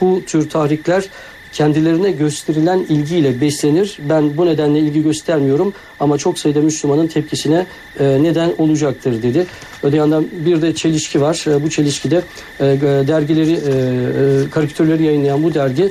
[0.00, 1.04] bu tür tahrikler
[1.52, 3.98] kendilerine gösterilen ilgiyle beslenir.
[4.08, 7.66] Ben bu nedenle ilgi göstermiyorum ama çok sayıda Müslümanın tepkisine
[8.00, 9.46] e, neden olacaktır dedi.
[9.82, 11.44] Öte yandan bir de çelişki var.
[11.46, 12.22] E, bu çelişkide
[12.60, 12.64] e,
[13.08, 13.60] dergileri,
[14.50, 15.88] karikatürleri yayınlayan bu dergi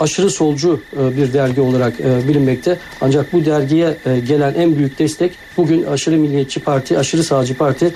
[0.00, 1.98] aşırı solcu bir dergi olarak
[2.28, 2.78] bilinmekte.
[3.00, 3.96] Ancak bu dergiye
[4.28, 7.92] gelen en büyük destek bugün aşırı milliyetçi parti, aşırı sağcı parti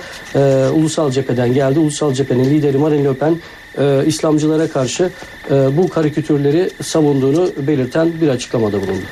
[0.73, 1.79] Ulusal Cephe'den geldi.
[1.79, 3.35] Ulusal Cephe'nin lideri Marine Le Pen
[3.77, 5.11] e, İslamcılara karşı
[5.51, 9.05] e, bu karikatürleri savunduğunu belirten bir açıklamada bulundu.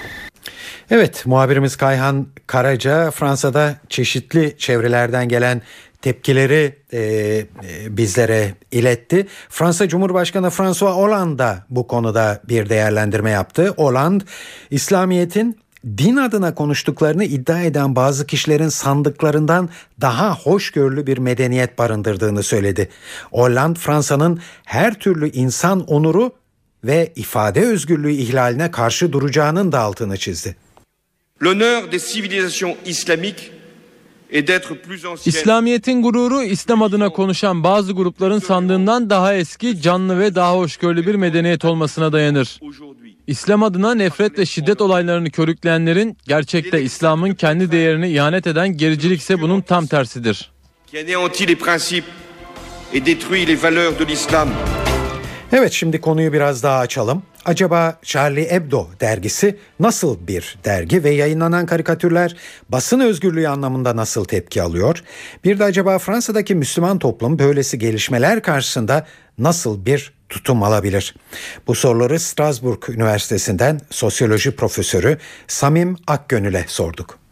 [0.92, 5.62] Evet muhabirimiz Kayhan Karaca Fransa'da çeşitli çevrelerden gelen
[6.02, 7.46] tepkileri e, e,
[7.90, 9.28] bizlere iletti.
[9.50, 13.74] Fransa Cumhurbaşkanı François Hollande bu konuda bir değerlendirme yaptı.
[13.78, 14.24] Hollande
[14.72, 19.70] İslamiyet'in din adına konuştuklarını iddia eden bazı kişilerin sandıklarından
[20.02, 22.90] daha hoşgörülü bir medeniyet barındırdığını söyledi.
[23.32, 26.32] Hollande Fransa'nın her türlü insan onuru
[26.84, 30.56] ve ifade özgürlüğü ihlaline karşı duracağının da altını çizdi.
[31.44, 33.55] L'honneur des civilisations islamiques
[35.26, 41.16] İslamiyet'in gururu İslam adına konuşan bazı grupların sandığından daha eski, canlı ve daha hoşgörülü bir
[41.16, 42.60] medeniyet olmasına dayanır.
[43.28, 49.42] İslam adına nefret ve şiddet olaylarını körükleyenlerin gerçekte İslam'ın kendi değerini ihanet eden gericilik ise
[49.42, 50.52] bunun tam tersidir.
[55.54, 57.24] Evet şimdi konuyu biraz daha açalım.
[57.46, 62.36] Acaba Charlie Hebdo dergisi nasıl bir dergi ve yayınlanan karikatürler
[62.70, 65.04] basın özgürlüğü anlamında nasıl tepki alıyor?
[65.44, 69.06] Bir de acaba Fransa'daki Müslüman toplum böylesi gelişmeler karşısında
[69.38, 71.16] nasıl bir tutum alabilir?
[71.68, 75.18] Bu soruları Strasbourg Üniversitesi'nden sosyoloji profesörü
[75.48, 77.25] Samim Akgönül'e sorduk.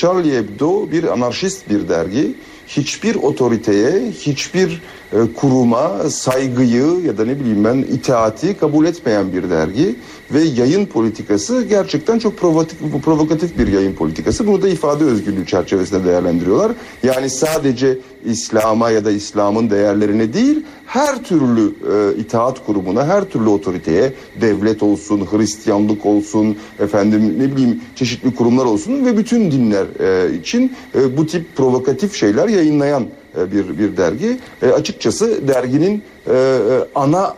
[0.00, 2.34] Charlie Hebdo bir anarşist bir dergi.
[2.66, 4.82] Hiçbir otoriteye, hiçbir
[5.12, 9.96] e, kuruma saygıyı ya da ne bileyim ben itaati kabul etmeyen bir dergi
[10.30, 14.46] ve yayın politikası gerçekten çok provokatif, provokatif bir yayın politikası.
[14.46, 16.72] Bunu da ifade özgürlüğü çerçevesinde değerlendiriyorlar.
[17.02, 23.48] Yani sadece İslam'a ya da İslam'ın değerlerine değil her türlü e, itaat kurumuna, her türlü
[23.48, 30.36] otoriteye, devlet olsun, Hristiyanlık olsun, efendim ne bileyim çeşitli kurumlar olsun ve bütün dinler e,
[30.36, 33.06] için e, bu tip provokatif şeyler yayınlayan
[33.38, 34.38] e, bir bir dergi.
[34.62, 36.36] E, açıkçası derginin e, e,
[36.94, 37.34] ana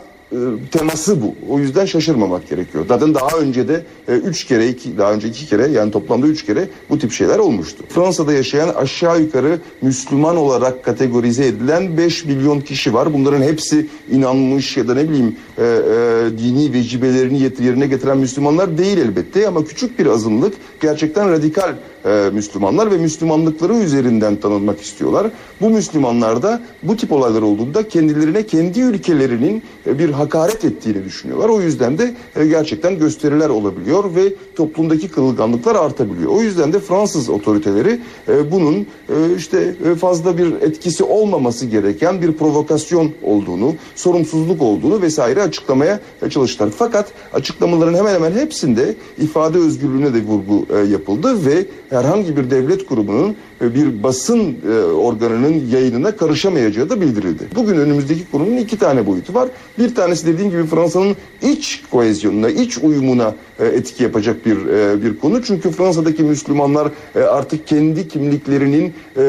[0.71, 1.35] teması bu.
[1.49, 2.85] O yüzden şaşırmamak gerekiyor.
[2.87, 6.45] Zaten daha önce de e, üç kere, iki, daha önce iki kere yani toplamda üç
[6.45, 7.83] kere bu tip şeyler olmuştu.
[7.89, 13.13] Fransa'da yaşayan aşağı yukarı Müslüman olarak kategorize edilen 5 milyon kişi var.
[13.13, 18.97] Bunların hepsi inanmış ya da ne bileyim e, e, dini vecibelerini yerine getiren Müslümanlar değil
[18.97, 21.73] elbette ama küçük bir azınlık gerçekten radikal
[22.05, 25.31] e, Müslümanlar ve Müslümanlıkları üzerinden tanınmak istiyorlar.
[25.61, 31.49] Bu Müslümanlar da bu tip olaylar olduğunda kendilerine kendi ülkelerinin e, bir hakaret ettiğini düşünüyorlar.
[31.49, 36.31] O yüzden de e, gerçekten gösteriler olabiliyor ve toplumdaki kırılganlıklar artabiliyor.
[36.31, 38.75] O yüzden de Fransız otoriteleri e, bunun
[39.09, 45.99] e, işte e, fazla bir etkisi olmaması gereken bir provokasyon olduğunu, sorumsuzluk olduğunu vesaire açıklamaya
[46.21, 46.69] e, çalıştılar.
[46.77, 51.65] Fakat açıklamaların hemen hemen hepsinde ifade özgürlüğüne de vurgu e, yapıldı ve
[51.99, 57.43] herhangi bir devlet kurumunun bir basın e, organının yayınına karışamayacağı da bildirildi.
[57.55, 59.49] Bugün önümüzdeki konunun iki tane boyutu var.
[59.79, 65.19] Bir tanesi dediğim gibi Fransa'nın iç koezyonuna, iç uyumuna e, etki yapacak bir e, bir
[65.19, 65.43] konu.
[65.43, 69.21] Çünkü Fransa'daki Müslümanlar e, artık kendi kimliklerinin e,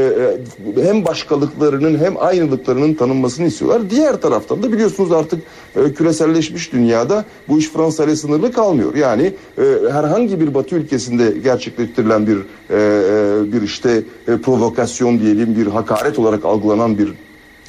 [0.76, 3.90] e, hem başkalıklarının hem aynılıklarının tanınmasını istiyorlar.
[3.90, 5.42] Diğer taraftan da biliyorsunuz artık
[5.76, 8.94] e, küreselleşmiş dünyada bu iş Fransa ile sınırlı kalmıyor.
[8.94, 9.62] Yani e,
[9.92, 16.18] herhangi bir Batı ülkesinde gerçekleştirilen bir e, e, bir işte e, provokasyon diyelim bir hakaret
[16.18, 17.08] olarak algılanan bir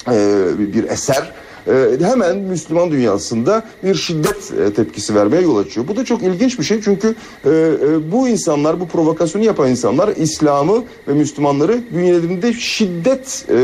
[0.08, 1.32] e, bir eser
[1.68, 1.72] e,
[2.04, 5.88] hemen Müslüman dünyasında bir şiddet e, tepkisi vermeye yol açıyor.
[5.88, 10.16] Bu da çok ilginç bir şey çünkü e, e, bu insanlar, bu provokasyonu yapan insanlar
[10.16, 13.62] İslam'ı ve Müslümanları bünyelerinde şiddet e, e, e,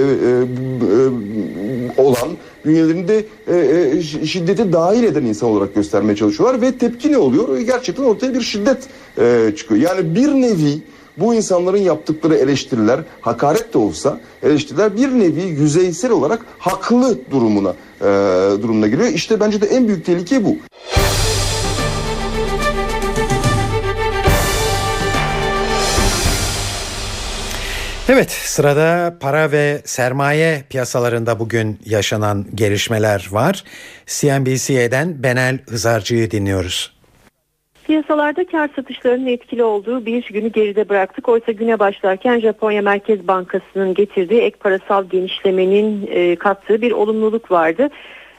[2.03, 2.29] olan,
[2.65, 7.59] bünyelerinde e, e, şiddeti dahil eden insan olarak göstermeye çalışıyorlar ve tepki ne oluyor?
[7.59, 8.79] Gerçekten ortaya bir şiddet
[9.19, 9.81] e, çıkıyor.
[9.81, 10.79] Yani bir nevi
[11.21, 18.05] bu insanların yaptıkları eleştiriler hakaret de olsa eleştiriler bir nevi yüzeysel olarak haklı durumuna e,
[18.63, 19.09] durumuna geliyor.
[19.09, 20.57] İşte bence de en büyük tehlike bu.
[28.11, 33.65] Evet sırada para ve sermaye piyasalarında bugün yaşanan gelişmeler var.
[34.07, 36.98] CNBC'den Benel Hızarcı'yı dinliyoruz.
[37.89, 41.29] Piyasalarda kar satışlarının etkili olduğu bir günü geride bıraktık.
[41.29, 47.89] Oysa güne başlarken Japonya Merkez Bankası'nın getirdiği ek parasal genişlemenin e, kattığı bir olumluluk vardı.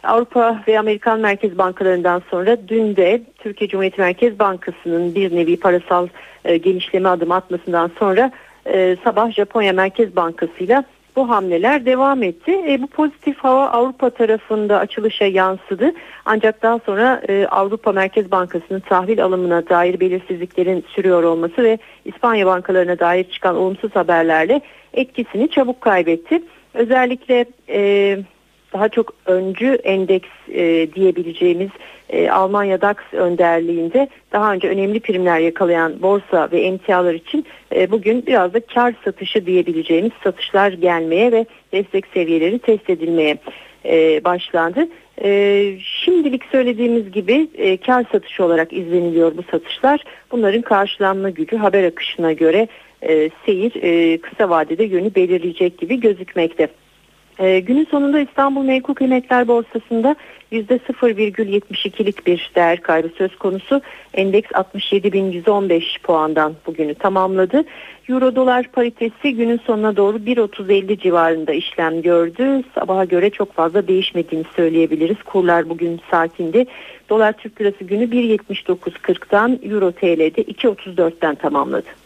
[0.04, 6.08] Avrupa ve Amerikan Merkez Bankalarından sonra dün de Türkiye Cumhuriyet Merkez Bankası'nın bir nevi parasal
[6.46, 8.32] e, genişleme adım atmasından sonra
[8.66, 10.84] e, sabah Japonya Merkez Bankası'yla
[11.20, 12.52] bu hamleler devam etti.
[12.68, 15.92] E, bu pozitif hava Avrupa tarafında açılışa yansıdı.
[16.26, 22.46] Ancak daha sonra e, Avrupa Merkez Bankası'nın tahvil alımına dair belirsizliklerin sürüyor olması ve İspanya
[22.46, 24.62] bankalarına dair çıkan olumsuz haberlerle
[24.94, 26.44] etkisini çabuk kaybetti.
[26.74, 28.20] Özellikle e,
[28.74, 31.70] daha çok öncü endeks e, diyebileceğimiz
[32.10, 37.46] e, Almanya DAX önderliğinde daha önce önemli primler yakalayan borsa ve emtialar için
[37.76, 43.38] e, bugün biraz da kar satışı diyebileceğimiz satışlar gelmeye ve destek seviyeleri test edilmeye
[43.86, 44.88] e, başlandı.
[45.24, 50.04] E, şimdilik söylediğimiz gibi e, kar satışı olarak izleniliyor bu satışlar.
[50.32, 52.68] Bunların karşılanma gücü haber akışına göre
[53.02, 56.68] e, seyir e, kısa vadede yönü belirleyecek gibi gözükmekte.
[57.40, 60.16] E, günün sonunda İstanbul Menkul Kıymetler Borsası'nda
[60.52, 63.82] %0,72'lik bir değer kaybı söz konusu.
[64.14, 67.64] Endeks 67.115 puandan bugünü tamamladı.
[68.10, 72.64] Euro dolar paritesi günün sonuna doğru 1.30-50 civarında işlem gördü.
[72.76, 75.18] Sabaha göre çok fazla değişmediğini söyleyebiliriz.
[75.26, 76.66] Kurlar bugün sakindi.
[77.10, 81.99] Dolar Türk Lirası günü 1.79.40'dan Euro TL'de 2.34'ten tamamladı.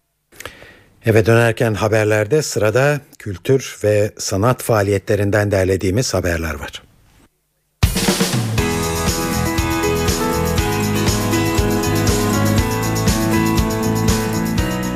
[1.05, 6.83] Eve dönerken haberlerde sırada kültür ve sanat faaliyetlerinden derlediğimiz haberler var.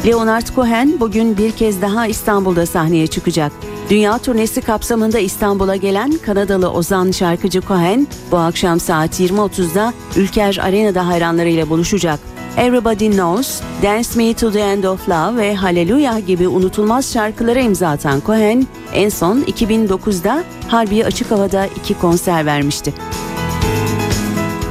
[0.05, 3.51] Leonard Cohen bugün bir kez daha İstanbul'da sahneye çıkacak.
[3.89, 11.07] Dünya turnesi kapsamında İstanbul'a gelen Kanadalı ozan şarkıcı Cohen bu akşam saat 20.30'da Ülker Arena'da
[11.07, 12.19] hayranlarıyla buluşacak.
[12.57, 17.89] Everybody Knows, Dance Me to the End of Love ve Hallelujah gibi unutulmaz şarkılara imza
[17.89, 22.93] atan Cohen en son 2009'da Harbiye Açık Hava'da iki konser vermişti.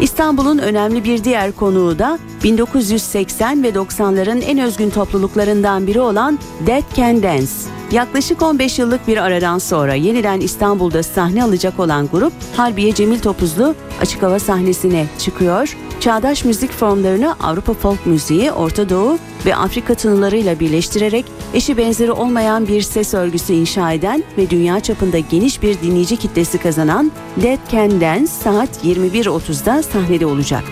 [0.00, 6.82] İstanbul'un önemli bir diğer konuğu da 1980 ve 90'ların en özgün topluluklarından biri olan Dead
[6.96, 7.52] Can Dance.
[7.92, 13.74] Yaklaşık 15 yıllık bir aradan sonra yeniden İstanbul'da sahne alacak olan grup Harbiye Cemil Topuzlu
[14.00, 15.76] açık hava sahnesine çıkıyor.
[16.00, 21.24] Çağdaş müzik formlarını Avrupa folk müziği, Orta Doğu ve Afrika tınılarıyla birleştirerek
[21.54, 26.58] eşi benzeri olmayan bir ses örgüsü inşa eden ve dünya çapında geniş bir dinleyici kitlesi
[26.58, 30.64] kazanan Dead Can Dance saat 21.30'da sahnede olacak.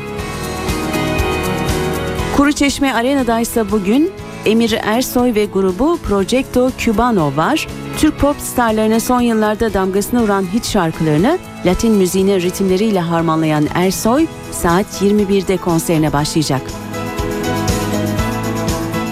[2.37, 4.11] Kuruçeşme Arena'da ise bugün
[4.47, 7.69] Emir Ersoy ve grubu Progetto Cubano var.
[7.99, 14.87] Türk pop starlarına son yıllarda damgasını vuran hit şarkılarını Latin müziğine ritimleriyle harmanlayan Ersoy saat
[15.03, 16.63] 21'de konserine başlayacak.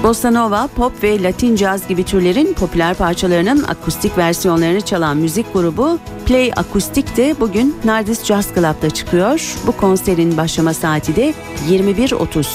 [0.02, 5.98] Bossa Nova, pop ve Latin caz gibi türlerin popüler parçalarının akustik versiyonlarını çalan müzik grubu
[6.26, 9.54] Play Akustik de bugün Nardis Jazz Club'da çıkıyor.
[9.66, 11.34] Bu konserin başlama saati de
[11.70, 12.46] 21.30.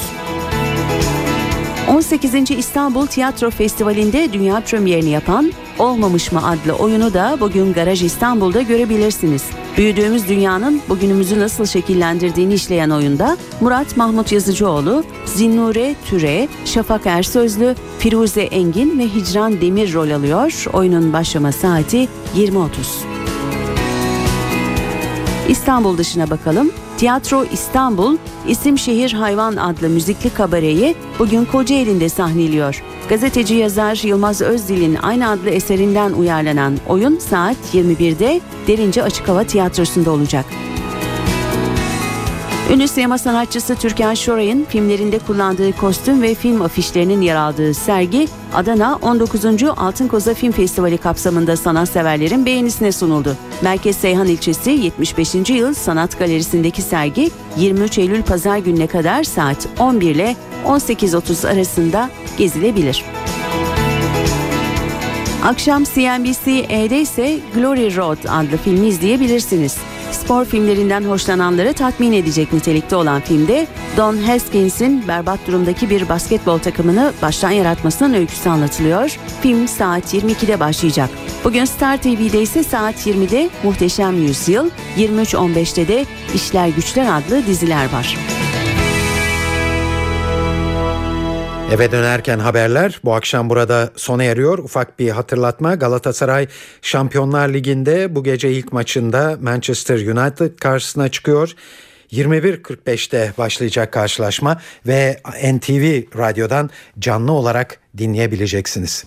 [1.88, 2.52] 18.
[2.52, 9.44] İstanbul Tiyatro Festivali'nde dünya premierini yapan Olmamış mı adlı oyunu da bugün Garaj İstanbul'da görebilirsiniz.
[9.78, 18.42] Büyüdüğümüz dünyanın bugünümüzü nasıl şekillendirdiğini işleyen oyunda Murat Mahmut Yazıcıoğlu, Zinnure Türe, Şafak Ersözlü, Firuze
[18.42, 20.66] Engin ve Hicran Demir rol alıyor.
[20.74, 22.68] Oyunun başlama saati 20.30.
[25.50, 26.72] İstanbul dışına bakalım.
[26.98, 28.18] Tiyatro İstanbul,
[28.48, 32.84] İsim Şehir Hayvan adlı müzikli kabareyi bugün Kocaeli'nde sahneliyor.
[33.10, 40.12] Gazeteci yazar Yılmaz Özdil'in aynı adlı eserinden uyarlanan oyun saat 21'de Derince Açık Hava Tiyatrosu'nda
[40.12, 40.46] olacak.
[42.74, 48.96] Ünlü sinema sanatçısı Türkan Şoray'ın filmlerinde kullandığı kostüm ve film afişlerinin yer aldığı sergi Adana
[49.02, 49.46] 19.
[49.78, 53.36] Altın Koza Film Festivali kapsamında sanatseverlerin beğenisine sunuldu.
[53.62, 55.36] Merkez Seyhan ilçesi 75.
[55.50, 63.06] yıl Sanat Galerisi'ndeki sergi 23 Eylül Pazar gününe kadar saat 11 ile 18.30 arasında gezilebilir.
[65.46, 69.78] Akşam CNBC-E'de ise Glory Road adlı filmi izleyebilirsiniz.
[70.12, 77.14] Spor filmlerinden hoşlananları tatmin edecek nitelikte olan filmde Don Haskins'in berbat durumdaki bir basketbol takımını
[77.22, 79.18] baştan yaratmasının öyküsü anlatılıyor.
[79.42, 81.10] Film saat 22'de başlayacak.
[81.44, 88.37] Bugün Star TV'de ise saat 20'de Muhteşem Yüzyıl, 23.15'te de İşler Güçler adlı diziler var.
[91.72, 94.58] Eve dönerken haberler bu akşam burada sona eriyor.
[94.58, 96.48] Ufak bir hatırlatma Galatasaray
[96.82, 101.52] Şampiyonlar Ligi'nde bu gece ilk maçında Manchester United karşısına çıkıyor.
[102.12, 105.22] 21.45'te başlayacak karşılaşma ve
[105.54, 109.06] NTV Radyo'dan canlı olarak dinleyebileceksiniz.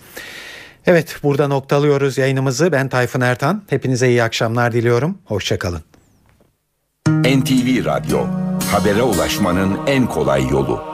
[0.85, 2.71] Evet burada noktalıyoruz yayınımızı.
[2.71, 3.63] Ben Tayfun Ertan.
[3.69, 5.17] Hepinize iyi akşamlar diliyorum.
[5.25, 5.81] Hoşçakalın.
[7.07, 8.25] NTV Radyo,
[8.71, 10.90] habere ulaşmanın en kolay yolu.